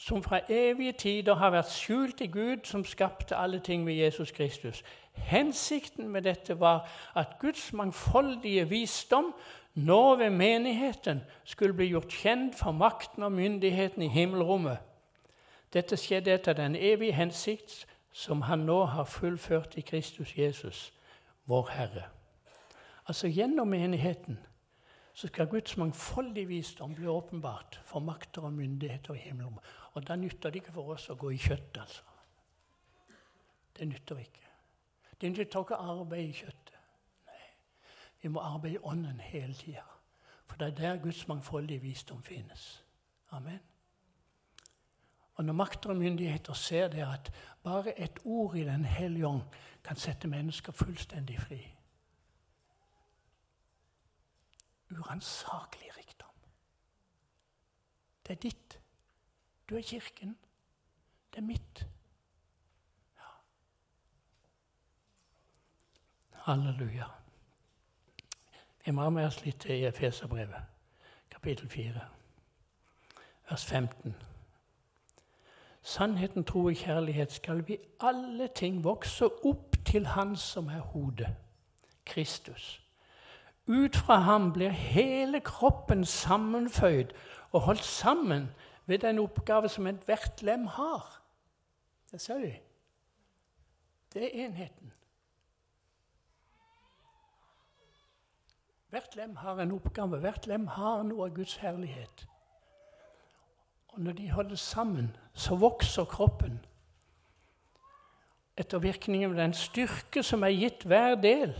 som 0.00 0.22
fra 0.22 0.40
evige 0.48 0.92
tider 0.92 1.34
har 1.34 1.50
vært 1.52 1.74
skjult 1.76 2.22
i 2.24 2.26
Gud, 2.32 2.64
som 2.64 2.84
skapte 2.88 3.36
alle 3.36 3.58
ting 3.60 3.82
ved 3.86 3.98
Jesus 3.98 4.30
Kristus. 4.32 4.82
Hensikten 5.12 6.08
med 6.08 6.22
dette 6.24 6.60
var 6.60 6.88
at 7.14 7.36
Guds 7.38 7.72
mangfoldige 7.72 8.68
visdom 8.68 9.34
nå 9.74 10.14
ved 10.16 10.30
menigheten 10.30 11.20
skulle 11.44 11.76
bli 11.76 11.90
gjort 11.92 12.08
kjent 12.08 12.56
for 12.56 12.72
makten 12.72 13.22
og 13.22 13.32
myndigheten 13.32 14.02
i 14.02 14.08
himmelrommet. 14.08 14.78
Dette 15.72 15.96
skjedde 16.00 16.32
etter 16.32 16.56
den 16.56 16.76
evige 16.76 17.12
hensikt 17.12 17.84
som 18.12 18.42
han 18.48 18.64
nå 18.64 18.84
har 18.84 19.04
fullført 19.04 19.76
i 19.76 19.84
Kristus 19.84 20.32
Jesus, 20.38 20.92
vår 21.44 21.68
Herre. 21.76 22.06
Altså 23.06 23.28
Gjennom 23.28 23.68
menigheten 23.68 24.40
så 25.12 25.26
skal 25.26 25.46
Guds 25.46 25.76
mangfoldige 25.76 26.46
visdom 26.46 26.94
bli 26.94 27.06
åpenbart 27.06 27.80
for 27.84 28.00
makter 28.00 28.42
og 28.42 28.52
myndigheter 28.52 29.14
i 29.14 29.18
himmelrommet. 29.28 29.60
Og 29.92 30.06
da 30.06 30.16
nytter 30.16 30.50
det 30.50 30.62
ikke 30.62 30.72
for 30.72 30.94
oss 30.94 31.08
å 31.10 31.16
gå 31.18 31.32
i 31.34 31.38
kjøtt, 31.40 31.78
altså. 31.80 32.02
Det 33.76 33.88
nytter 33.88 34.18
ikke. 34.18 34.50
Det 35.20 35.30
nytter 35.30 35.64
ikke 35.64 35.78
å 35.78 35.94
arbeide 35.94 36.28
i 36.28 36.36
kjøttet. 36.36 36.76
Nei. 37.26 37.48
Vi 38.22 38.28
må 38.28 38.42
arbeide 38.44 38.78
i 38.78 38.84
Ånden 38.84 39.20
hele 39.20 39.54
tida. 39.54 39.86
For 40.46 40.60
det 40.60 40.66
er 40.66 40.78
der 40.78 41.02
Guds 41.02 41.26
mangfoldige 41.28 41.80
visdom 41.80 42.22
finnes. 42.22 42.84
Amen. 43.30 43.60
Og 45.34 45.44
Når 45.44 45.52
makter 45.52 45.90
og 45.90 45.96
myndigheter 45.96 46.52
ser 46.52 46.88
det 46.88 47.06
at 47.06 47.32
bare 47.62 47.98
et 48.00 48.18
ord 48.24 48.56
i 48.56 48.64
Den 48.64 48.84
hellige 48.84 49.26
ånd 49.26 49.42
kan 49.84 49.96
sette 49.96 50.28
mennesker 50.28 50.72
fullstendig 50.72 51.40
fri 51.40 51.76
Uransakelig 54.90 55.96
rikdom. 55.96 56.34
Det 58.26 58.32
er 58.32 58.40
ditt. 58.42 58.79
Du 59.70 59.76
er 59.76 59.82
kirken. 59.82 60.36
Det 61.30 61.38
er 61.38 61.42
mitt. 61.42 61.86
Ja. 63.16 63.28
Halleluja. 66.32 67.04
Vi 68.84 68.90
må 68.90 69.02
ha 69.02 69.10
med 69.10 69.26
oss 69.26 69.44
litt 69.44 69.64
i 69.70 69.84
Efeserbrevet, 69.86 70.62
kapittel 71.30 71.68
4, 71.68 72.00
vers 73.50 73.64
15. 73.64 74.14
Sannheten, 75.82 76.44
tro 76.44 76.64
og 76.64 76.74
kjærlighet 76.74 77.32
skal 77.32 77.62
vi 77.68 77.78
alle 78.00 78.48
ting 78.54 78.84
vokse 78.84 79.28
opp 79.44 79.76
til 79.86 80.06
Han 80.06 80.36
som 80.36 80.68
er 80.68 80.80
hodet, 80.80 81.30
Kristus. 82.04 82.82
Ut 83.68 83.96
fra 83.96 84.16
ham 84.16 84.52
blir 84.52 84.70
hele 84.70 85.40
kroppen 85.40 86.04
sammenføyd 86.04 87.14
og 87.52 87.60
holdt 87.60 87.84
sammen 87.84 88.48
ved 88.86 88.98
den 88.98 89.18
oppgave 89.18 89.68
som 89.68 89.86
ethvert 89.86 90.42
lem 90.42 90.66
har. 90.66 91.22
Det 92.10 92.20
sa 92.20 92.38
vi. 92.38 92.54
Det 94.14 94.24
er 94.24 94.46
enheten. 94.46 94.92
Hvert 98.90 99.16
lem 99.16 99.36
har 99.36 99.60
en 99.60 99.72
oppgave. 99.72 100.18
Hvert 100.18 100.46
lem 100.46 100.66
har 100.66 101.02
noe 101.06 101.28
av 101.28 101.34
Guds 101.34 101.56
herlighet. 101.62 102.26
Og 103.88 104.00
når 104.00 104.12
de 104.12 104.30
holder 104.30 104.56
sammen, 104.56 105.16
så 105.34 105.54
vokser 105.56 106.04
kroppen 106.04 106.60
etter 108.60 108.78
virkningen 108.78 109.30
av 109.30 109.36
den 109.38 109.54
styrke 109.56 110.22
som 110.26 110.42
er 110.44 110.52
gitt 110.52 110.84
hver 110.84 111.14
del. 111.22 111.54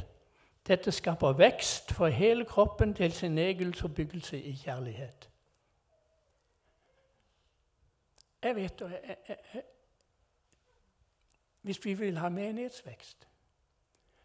Dette 0.68 0.92
skaper 0.92 1.38
vekst 1.38 1.94
for 1.96 2.12
hele 2.12 2.44
kroppen 2.44 2.92
til 2.94 3.12
sin 3.12 3.38
egen 3.38 3.72
oppbyggelse 3.84 4.36
i 4.36 4.52
kjærlighet. 4.64 5.29
Jeg 8.42 8.56
vet 8.56 8.80
jeg, 8.80 9.16
Hvis 11.60 11.84
vi 11.84 11.94
vil 11.94 12.18
ha 12.18 12.28
menighetsvekst, 12.28 13.28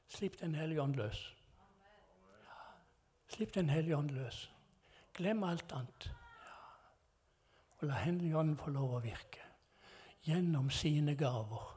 slipp 0.08 0.40
Den 0.40 0.56
hellige 0.56 0.82
ånd 0.82 0.96
løs. 0.96 1.36
Slipp 3.28 3.56
Den 3.56 3.70
hellige 3.70 3.98
ånd 3.98 4.10
løs. 4.10 4.52
Glem 5.14 5.44
alt 5.44 5.72
annet. 5.72 6.12
Og 7.78 7.88
la 7.88 7.94
Hellige 7.94 8.38
ånd 8.38 8.58
få 8.58 8.72
lov 8.72 8.96
å 8.96 9.04
virke 9.04 9.44
gjennom 10.26 10.70
sine 10.70 11.16
gaver. 11.16 11.72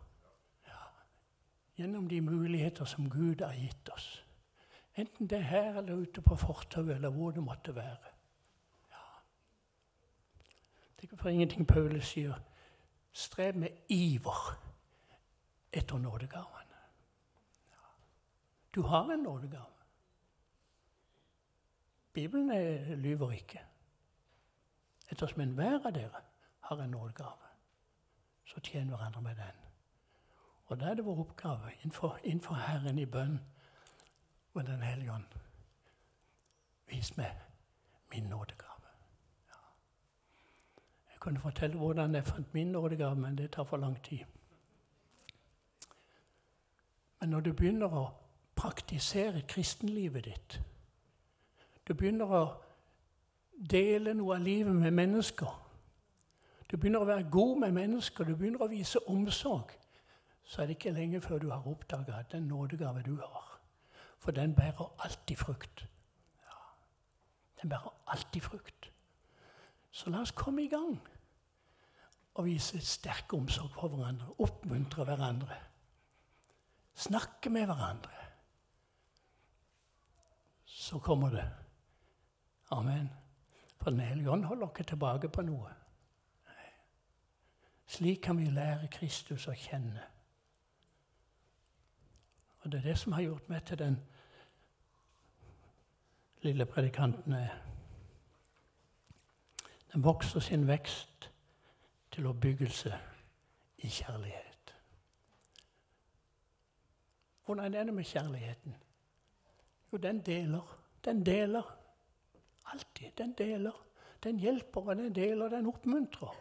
Gjennom 1.79 2.09
de 2.09 2.20
muligheter 2.20 2.85
som 2.85 3.11
Gud 3.11 3.42
har 3.44 3.55
gitt 3.55 3.90
oss. 3.94 4.24
Enten 4.98 5.29
det 5.31 5.38
er 5.38 5.51
her 5.51 5.79
eller 5.79 6.01
ute 6.03 6.22
på 6.22 6.37
fortauet 6.37 6.96
eller 6.96 7.12
hvor 7.14 7.31
det 7.31 7.42
måtte 7.42 7.74
være. 7.74 8.17
Det 11.00 11.12
er 11.12 11.16
for 11.16 11.28
ingenting 11.28 11.66
Paulus 11.66 12.06
sier. 12.06 12.34
Strev 13.12 13.56
med 13.56 13.68
iver 13.88 14.58
etter 15.72 15.98
nådegavene. 15.98 16.76
Du 18.74 18.82
har 18.82 19.12
en 19.12 19.20
nådegave. 19.20 19.78
Bibelen 22.12 22.50
er, 22.50 22.96
lyver 22.96 23.30
ikke. 23.30 23.61
Ettersom 25.11 25.40
enhver 25.40 25.87
av 25.87 25.92
dere 25.94 26.20
har 26.61 26.82
en 26.82 26.90
nådegave, 26.90 27.48
så 28.44 28.61
tjener 28.61 28.96
hverandre 28.96 29.22
med 29.22 29.37
den. 29.37 29.61
Og 30.66 30.80
da 30.80 30.90
er 30.90 30.94
det 30.94 31.04
vår 31.04 31.20
oppgave 31.20 31.72
innenfor, 31.80 32.18
innenfor 32.24 32.54
Herren 32.54 32.98
i 32.98 33.06
bønn 33.06 33.38
og 34.54 34.66
Den 34.66 34.82
hellige 34.82 35.12
ånd. 35.12 35.26
Vis 36.87 37.16
meg 37.16 37.40
min 38.12 38.24
nådegave. 38.24 38.67
Jeg 41.18 41.22
kunne 41.22 41.40
fortelle 41.40 41.76
hvordan 41.76 42.14
jeg 42.14 42.24
fant 42.24 42.54
min 42.54 42.66
nådegave, 42.72 43.14
men 43.14 43.38
det 43.38 43.50
tar 43.50 43.64
for 43.64 43.76
lang 43.76 44.02
tid. 44.02 44.18
Men 47.20 47.28
når 47.28 47.40
du 47.40 47.52
begynner 47.52 47.90
å 47.90 48.02
praktisere 48.54 49.42
kristenlivet 49.50 50.24
ditt, 50.24 50.59
du 51.88 51.94
begynner 51.94 52.31
å 52.31 52.42
dele 53.70 54.14
noe 54.14 54.37
av 54.37 54.46
livet 54.46 54.76
med 54.76 54.94
mennesker, 54.94 55.57
du 56.70 56.76
begynner 56.76 57.02
å 57.02 57.09
være 57.11 57.26
god 57.33 57.64
med 57.64 57.74
mennesker, 57.81 58.24
du 58.24 58.37
begynner 58.37 58.62
å 58.62 58.70
vise 58.70 59.02
omsorg, 59.11 59.72
så 60.44 60.62
er 60.62 60.70
det 60.70 60.76
ikke 60.78 60.92
lenge 60.94 61.20
før 61.20 61.42
du 61.42 61.48
har 61.50 61.66
oppdaga 61.66 62.20
den 62.31 62.46
nådegave 62.46 63.02
du 63.02 63.16
har. 63.16 63.59
For 64.22 64.31
den 64.31 64.54
bærer 64.54 64.94
alltid 65.02 65.37
frukt. 65.42 65.83
Ja, 66.46 66.62
den 67.62 67.74
bærer 67.74 67.90
alltid 68.07 68.46
frukt. 68.46 68.92
Så 69.90 70.11
la 70.11 70.20
oss 70.20 70.35
komme 70.37 70.64
i 70.64 70.68
gang 70.68 70.98
og 72.38 72.44
vise 72.46 72.81
sterk 72.85 73.33
omsorg 73.35 73.72
for 73.74 73.88
hverandre. 73.88 74.29
Oppmuntre 74.38 75.05
hverandre. 75.05 75.57
Snakke 76.94 77.51
med 77.51 77.66
hverandre. 77.66 78.27
Så 80.64 80.98
kommer 80.98 81.31
det. 81.31 81.48
Amen. 82.70 83.11
For 83.83 83.90
Den 83.90 84.01
hellige 84.01 84.31
ånd 84.31 84.44
holder 84.44 84.68
ikke 84.68 84.85
tilbake 84.85 85.29
på 85.29 85.42
noe. 85.42 85.74
Slik 87.88 88.20
kan 88.22 88.38
vi 88.38 88.44
lære 88.44 88.90
Kristus 88.92 89.46
å 89.48 89.55
kjenne. 89.57 90.03
Og 92.61 92.72
det 92.72 92.81
er 92.83 92.90
det 92.90 92.98
som 93.01 93.14
har 93.16 93.24
gjort 93.24 93.48
meg 93.48 93.64
til 93.64 93.79
den 93.81 93.96
lille 96.44 96.66
predikanten 96.66 97.33
jeg 97.33 97.48
er. 97.48 97.67
Den 99.92 100.05
vokser 100.05 100.40
sin 100.40 100.66
vekst 100.66 101.31
til 102.11 102.27
oppbyggelse 102.27 102.98
i 103.79 103.88
kjærlighet. 103.88 104.74
Hvordan 107.44 107.74
er 107.74 107.85
det 107.85 107.94
med 107.94 108.05
kjærligheten? 108.05 108.74
Jo, 109.92 109.98
den 109.98 110.20
deler. 110.20 110.79
Den 111.05 111.27
deler. 111.27 111.79
Alltid. 112.66 113.11
Den 113.18 113.33
deler. 113.33 113.85
Den 114.24 114.38
hjelper, 114.38 114.81
og 114.81 114.96
den 114.96 115.14
deler, 115.14 115.48
den 115.48 115.66
oppmuntrer. 115.66 116.35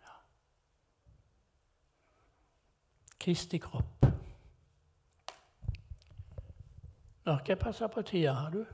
Ja. 0.00 0.14
Kristi 3.20 3.58
kropp. 3.58 4.06
Nå 7.24 7.32
ikke 7.38 7.54
jeg 7.54 7.58
passa 7.58 7.86
på 7.86 8.02
tida, 8.02 8.32
har 8.32 8.50
du? 8.50 8.64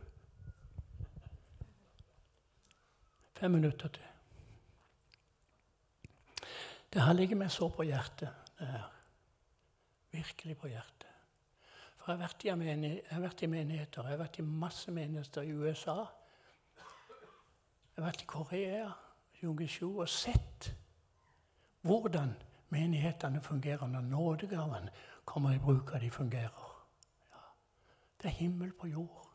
Fem 3.41 3.51
minutter 3.51 3.89
til. 3.89 4.03
Det 6.93 7.01
har 7.01 7.15
ligget 7.17 7.39
meg 7.41 7.53
så 7.55 7.71
på 7.73 7.87
hjertet, 7.89 8.29
det 8.59 8.67
her. 8.69 8.89
Virkelig 10.13 10.57
på 10.59 10.69
hjertet. 10.69 11.07
For 11.97 12.13
jeg 12.13 12.19
har 12.19 12.25
vært 12.27 12.45
i, 12.45 12.51
jeg 12.51 13.15
har 13.15 13.23
vært 13.23 13.43
i 13.43 13.49
menigheter. 13.49 14.03
Jeg 14.03 14.17
har 14.17 14.21
vært 14.21 14.41
i 14.43 14.45
masse 14.45 14.93
menigheter 14.93 15.49
i 15.49 15.55
USA. 15.57 15.97
Jeg 16.77 17.97
har 17.97 18.07
vært 18.11 18.27
i 18.27 18.29
Korea, 18.29 18.91
Jungishu, 19.41 19.89
og 19.89 20.09
sett 20.09 20.73
hvordan 21.89 22.35
menighetene 22.69 23.41
fungerer 23.41 23.89
når 23.89 24.05
nådegavene 24.11 24.93
kommer 25.25 25.57
i 25.57 25.63
bruk, 25.63 25.95
og 25.95 26.01
de 26.01 26.11
fungerer. 26.11 26.69
Det 28.21 28.29
er 28.29 28.41
himmel 28.43 28.73
på 28.77 28.93
jord. 28.93 29.30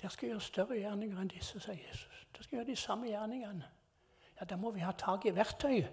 Dere 0.00 0.10
skal 0.10 0.28
gjøre 0.28 0.40
større 0.40 0.76
gjerninger 0.78 1.20
enn 1.20 1.28
disse, 1.28 1.60
sier 1.60 1.76
Jesus. 1.88 2.26
Dere 2.32 2.44
skal 2.44 2.56
gjøre 2.56 2.70
de 2.70 2.76
samme 2.76 3.10
gjerningene. 3.10 3.68
Ja, 4.40 4.44
Da 4.44 4.56
må 4.56 4.70
vi 4.70 4.80
ha 4.80 4.92
tak 4.92 5.26
i 5.26 5.34
verktøyet. 5.36 5.90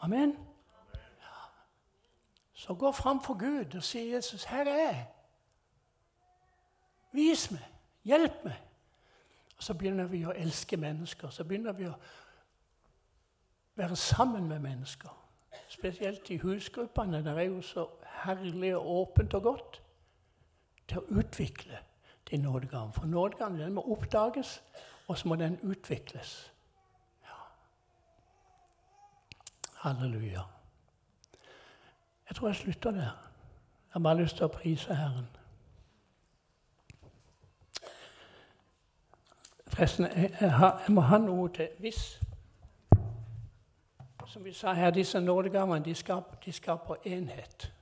Amen. 0.00 0.36
Ja. 0.96 1.38
Så 2.52 2.74
gå 2.74 2.92
fram 2.92 3.22
for 3.24 3.34
Gud 3.34 3.76
og 3.76 3.82
si, 3.82 3.98
'Jesus, 3.98 4.44
her 4.44 4.68
er 4.68 4.76
jeg. 4.76 5.06
Vis 7.12 7.50
meg. 7.50 7.64
Hjelp 8.04 8.44
meg.' 8.44 8.62
Og 9.56 9.62
Så 9.62 9.74
begynner 9.74 10.04
vi 10.04 10.24
å 10.24 10.30
elske 10.36 10.76
mennesker. 10.76 11.30
Så 11.30 11.44
begynner 11.44 11.72
vi 11.72 11.86
å 11.86 11.94
være 13.74 13.96
sammen 13.96 14.48
med 14.48 14.58
mennesker. 14.58 15.08
Spesielt 15.68 16.30
i 16.30 16.36
husgruppene. 16.36 17.24
Det 17.24 17.38
er 17.38 17.42
jo 17.42 17.62
så 17.62 17.88
herlig 18.04 18.76
og 18.76 18.86
åpent 18.86 19.34
og 19.34 19.42
godt 19.42 19.82
til 20.88 20.98
å 20.98 21.20
utvikle 21.20 21.78
din 22.30 22.40
nådegave. 22.40 22.92
For 22.92 23.06
nådegaven 23.06 23.60
den 23.60 23.72
må 23.72 23.92
oppdages, 23.92 24.62
og 25.08 25.18
så 25.18 25.28
må 25.28 25.34
den 25.34 25.58
utvikles. 25.62 26.52
Ja. 27.22 27.34
Halleluja. 29.74 30.42
Jeg 32.28 32.36
tror 32.36 32.48
jeg 32.48 32.56
slutter 32.56 32.90
der. 32.90 33.00
Jeg 33.00 33.92
har 33.92 34.00
bare 34.00 34.16
lyst 34.16 34.36
til 34.36 34.44
å 34.44 34.48
prise 34.48 34.94
Herren. 34.94 35.28
Forresten, 39.66 40.06
jeg, 40.06 40.30
jeg 40.40 40.92
må 40.94 41.00
ha 41.00 41.18
noe 41.18 41.48
til. 41.52 41.68
Hvis 41.78 42.20
Som 44.26 44.44
vi 44.44 44.52
sa 44.52 44.72
her, 44.72 44.90
disse 44.90 45.20
nådegavene 45.20 45.84
de 45.84 45.94
skaper, 45.94 46.36
de 46.44 46.52
skaper 46.52 46.94
enhet. 47.04 47.72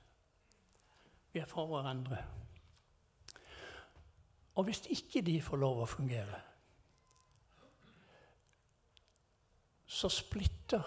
Vi 1.33 1.39
er 1.39 1.45
for 1.45 1.65
hverandre. 1.67 2.17
Og 4.55 4.63
hvis 4.63 4.85
ikke 4.89 5.21
de 5.25 5.39
får 5.43 5.59
lov 5.59 5.81
å 5.83 5.89
fungere, 5.89 6.39
så 9.85 10.09
splitter 10.09 10.83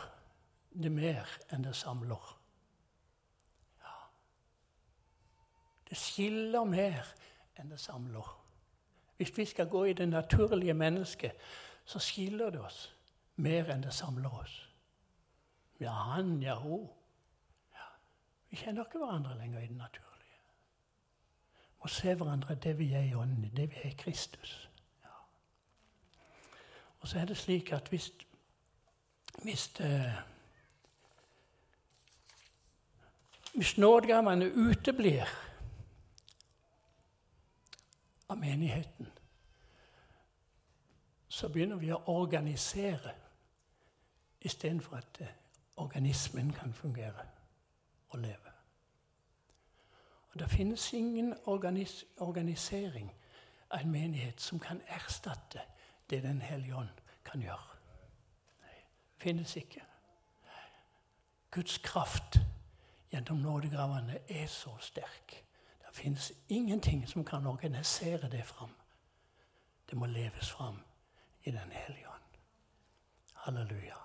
det 0.72 0.90
mer 0.92 1.28
enn 1.52 1.64
det 1.64 1.74
samler. 1.76 2.33
Ja. 3.83 3.94
Det 5.88 5.96
skiller 6.00 6.68
mer 6.68 7.12
enn 7.59 7.72
det 7.72 7.81
samler. 7.81 8.35
Hvis 9.18 9.35
vi 9.37 9.44
skal 9.48 9.68
gå 9.68 9.85
i 9.90 9.96
det 9.98 10.09
naturlige 10.09 10.74
mennesket, 10.74 11.37
så 11.85 12.00
skiller 12.02 12.50
det 12.54 12.61
oss 12.61 12.83
mer 13.42 13.70
enn 13.72 13.85
det 13.85 13.94
samler 13.94 14.35
oss. 14.42 14.59
Ja, 15.81 15.92
han, 15.92 16.38
ja, 16.42 16.59
hun. 16.59 16.88
Ja. 17.74 17.88
Vi 18.50 18.59
kjenner 18.59 18.87
ikke 18.87 19.00
hverandre 19.02 19.38
lenger 19.38 19.62
i 19.62 19.70
den 19.70 19.81
naturlige 19.81 20.08
og 21.78 21.90
se 21.90 22.14
hverandre 22.14 22.54
det 22.54 22.78
vi 22.78 22.92
er 22.92 23.00
i 23.00 23.14
ånden, 23.14 23.56
det 23.56 23.70
vi 23.70 23.76
er 23.76 23.88
i 23.88 23.96
Kristus. 23.98 24.70
Ja. 25.02 25.08
Og 27.00 27.08
så 27.08 27.18
er 27.18 27.24
det 27.24 27.36
slik 27.36 27.72
at 27.72 27.88
hvis, 27.88 28.12
hvis, 29.42 29.80
uh, 29.80 30.12
hvis 33.54 33.78
nådegavene 33.78 34.52
uteblir 34.54 35.24
av 38.28 38.36
menigheten, 38.38 39.08
så 41.28 41.48
begynner 41.48 41.76
vi 41.76 41.92
å 41.92 42.02
organisere 42.06 43.14
istedenfor 44.40 44.96
at 44.96 45.20
uh, 45.20 45.26
organismen 45.76 46.52
kan 46.52 46.72
fungere 46.72 47.26
og 48.08 48.18
leve. 48.18 48.47
Og 50.38 50.42
Det 50.42 50.51
finnes 50.51 50.92
ingen 50.92 51.35
organis 51.46 52.05
organisering 52.16 53.12
av 53.70 53.81
en 53.81 53.90
menighet 53.90 54.40
som 54.40 54.59
kan 54.59 54.81
erstatte 54.87 55.61
det 56.11 56.22
Den 56.22 56.40
hellige 56.40 56.77
ånd 56.77 56.88
kan 57.24 57.42
gjøre. 57.42 57.74
Nei, 58.62 58.77
finnes 59.16 59.57
ikke. 59.57 59.83
Guds 61.51 61.79
kraft 61.79 62.38
gjennom 63.11 63.37
nådegravene 63.37 64.18
er 64.29 64.46
så 64.46 64.77
sterk. 64.81 65.44
Det 65.81 65.96
finnes 65.96 66.33
ingenting 66.48 67.09
som 67.09 67.24
kan 67.24 67.46
organisere 67.46 68.31
det 68.31 68.44
fram. 68.44 68.74
Det 69.90 69.98
må 69.98 70.07
leves 70.07 70.51
fram 70.51 70.83
i 71.44 71.51
Den 71.51 71.72
hellige 71.72 72.09
ånd. 72.09 72.38
Halleluja. 73.35 73.98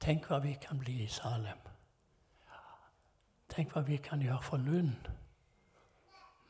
Tenk 0.00 0.26
hva 0.26 0.38
vi 0.38 0.58
kan 0.60 0.78
bli 0.78 1.02
i 1.02 1.08
Salem. 1.08 1.73
Tenk 3.48 3.72
hva 3.72 3.84
vi 3.86 3.96
kan 3.96 4.22
gjøre 4.22 4.42
for 4.42 4.56
Lund 4.56 5.12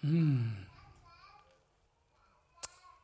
Mm. 0.04 0.50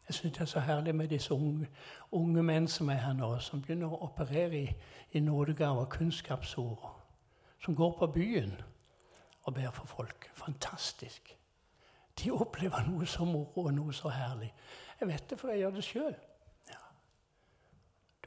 Jeg 0.08 0.14
syns 0.14 0.32
det 0.32 0.40
er 0.40 0.44
så 0.44 0.60
herlig 0.60 0.94
med 0.94 1.08
disse 1.08 1.34
unge, 1.34 1.68
unge 2.12 2.42
menn 2.42 2.68
som 2.68 2.88
er 2.88 2.94
her 2.94 3.12
nå, 3.12 3.38
som 3.38 3.62
begynner 3.62 3.88
å 3.88 4.02
operere 4.04 4.58
i, 4.58 4.66
i 5.12 5.20
nådegaver, 5.20 5.84
kunnskapsord, 5.84 6.88
som 7.64 7.76
går 7.76 7.94
på 7.98 8.06
byen 8.06 8.52
og 9.42 9.54
ber 9.54 9.70
for 9.70 9.86
folk. 9.86 10.30
Fantastisk. 10.34 11.36
De 12.18 12.32
opplever 12.32 12.84
noe 12.88 13.06
så 13.06 13.24
moro 13.24 13.64
og 13.64 13.72
noe 13.74 13.94
så 13.96 14.12
herlig. 14.12 14.50
Jeg 15.00 15.08
vet 15.08 15.30
det, 15.30 15.38
for 15.40 15.48
jeg 15.48 15.62
gjør 15.62 15.76
det 15.78 15.84
sjøl. 15.84 16.16
Ja. 16.68 16.82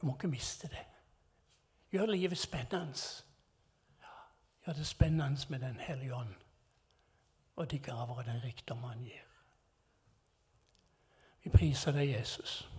Du 0.00 0.06
må 0.06 0.16
ikke 0.16 0.32
miste 0.32 0.68
det. 0.72 0.82
Gjør 1.92 2.10
livet 2.10 2.38
spennende. 2.38 3.23
Ja. 4.66 4.72
det 4.72 4.80
er 4.80 4.84
spennende 4.84 5.46
med 5.48 5.58
Den 5.58 5.80
hellige 5.80 6.14
ånd 6.14 6.34
og 7.56 7.70
de 7.70 7.78
gaver 7.78 8.18
og 8.18 8.24
den 8.24 8.44
rikdom 8.44 8.82
han 8.82 9.04
gir. 9.04 9.22
Vi 11.44 11.50
priser 11.50 11.92
deg, 11.92 12.10
Jesus. 12.10 12.70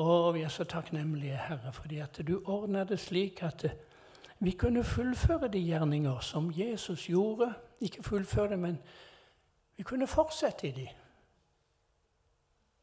Og 0.00 0.34
vi 0.34 0.42
er 0.42 0.48
så 0.48 0.64
takknemlige, 0.64 1.36
Herre, 1.36 1.72
fordi 1.72 1.98
at 1.98 2.22
du 2.28 2.42
ordna 2.44 2.84
det 2.84 3.00
slik 3.00 3.42
at 3.42 3.66
vi 4.38 4.50
kunne 4.50 4.84
fullføre 4.84 5.48
de 5.48 5.60
gjerninger 5.60 6.20
som 6.20 6.52
Jesus 6.56 7.06
gjorde. 7.06 7.54
Ikke 7.80 8.02
fullføre 8.02 8.56
men 8.56 8.78
vi 9.76 9.82
kunne 9.82 10.06
fortsette 10.06 10.68
i 10.68 10.70
de. 10.70 10.88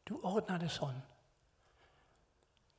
Du 0.08 0.20
ordna 0.22 0.58
det 0.58 0.70
sånn. 0.70 1.02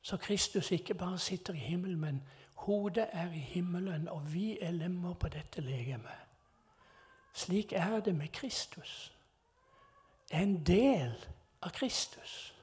Så 0.02 0.16
Kristus 0.16 0.70
ikke 0.70 0.94
bare 0.94 1.18
sitter 1.18 1.54
i 1.54 1.58
himmelen, 1.58 2.00
men 2.00 2.22
hodet 2.54 3.06
er 3.12 3.32
i 3.32 3.38
himmelen, 3.38 4.08
og 4.08 4.34
vi 4.34 4.58
er 4.60 4.70
lemmer 4.70 5.14
på 5.14 5.28
dette 5.28 5.60
legemet. 5.60 6.26
Slik 7.34 7.72
er 7.72 8.00
det 8.00 8.14
med 8.14 8.28
Kristus. 8.28 9.12
En 10.30 10.66
del 10.66 11.14
av 11.62 11.70
Kristus. 11.70 12.54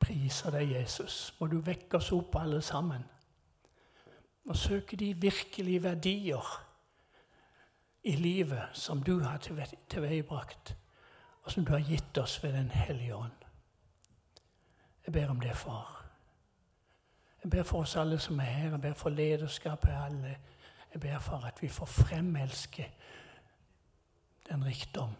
Priser 0.00 0.50
deg, 0.50 0.72
Jesus. 0.72 1.34
Må 1.40 1.46
du 1.46 1.60
vekke 1.60 1.96
oss 1.96 2.12
opp, 2.12 2.36
alle 2.36 2.62
sammen. 2.62 3.04
Og 4.48 4.56
søke 4.56 4.96
de 4.96 5.12
virkelige 5.14 5.82
verdier 5.82 6.48
i 8.02 8.16
livet 8.16 8.74
som 8.74 9.02
du 9.02 9.20
har 9.20 9.38
tilveiebrakt, 9.38 10.74
og 11.42 11.52
som 11.52 11.64
du 11.64 11.72
har 11.72 11.84
gitt 11.86 12.18
oss 12.18 12.42
ved 12.42 12.52
Den 12.52 12.70
hellige 12.70 13.16
ånd. 13.16 13.41
Jeg 15.06 15.12
ber 15.12 15.30
om 15.30 15.40
det, 15.40 15.56
far. 15.56 16.04
Jeg 17.42 17.50
ber 17.50 17.62
for 17.62 17.80
oss 17.80 17.96
alle 17.96 18.18
som 18.18 18.40
er 18.40 18.44
her. 18.44 18.70
Jeg 18.70 18.80
ber 18.80 18.92
for 18.94 19.10
lederskapet 19.10 19.90
alle. 20.04 20.38
Jeg 20.92 21.00
ber 21.00 21.18
for 21.18 21.36
at 21.36 21.62
vi 21.62 21.68
får 21.68 21.86
fremelske 21.86 22.92
den 24.48 24.66
rikdom 24.66 25.16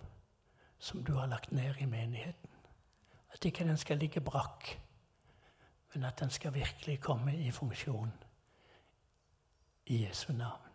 som 0.78 1.04
du 1.04 1.12
har 1.14 1.26
lagt 1.26 1.52
ned 1.52 1.74
i 1.80 1.84
menigheten. 1.84 2.50
At 3.32 3.44
ikke 3.44 3.64
den 3.64 3.76
skal 3.76 3.98
ligge 3.98 4.20
brakk, 4.20 4.80
men 5.94 6.04
at 6.04 6.20
den 6.20 6.30
skal 6.30 6.54
virkelig 6.54 7.00
komme 7.00 7.36
i 7.36 7.50
funksjon. 7.50 8.12
I 9.86 10.04
Jesu 10.04 10.32
navn. 10.32 10.70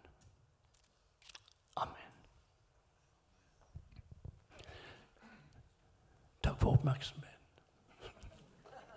Amen. 1.76 1.96
Takk 6.43 6.60
for 6.60 6.72
oppmerksomheten. 6.72 7.27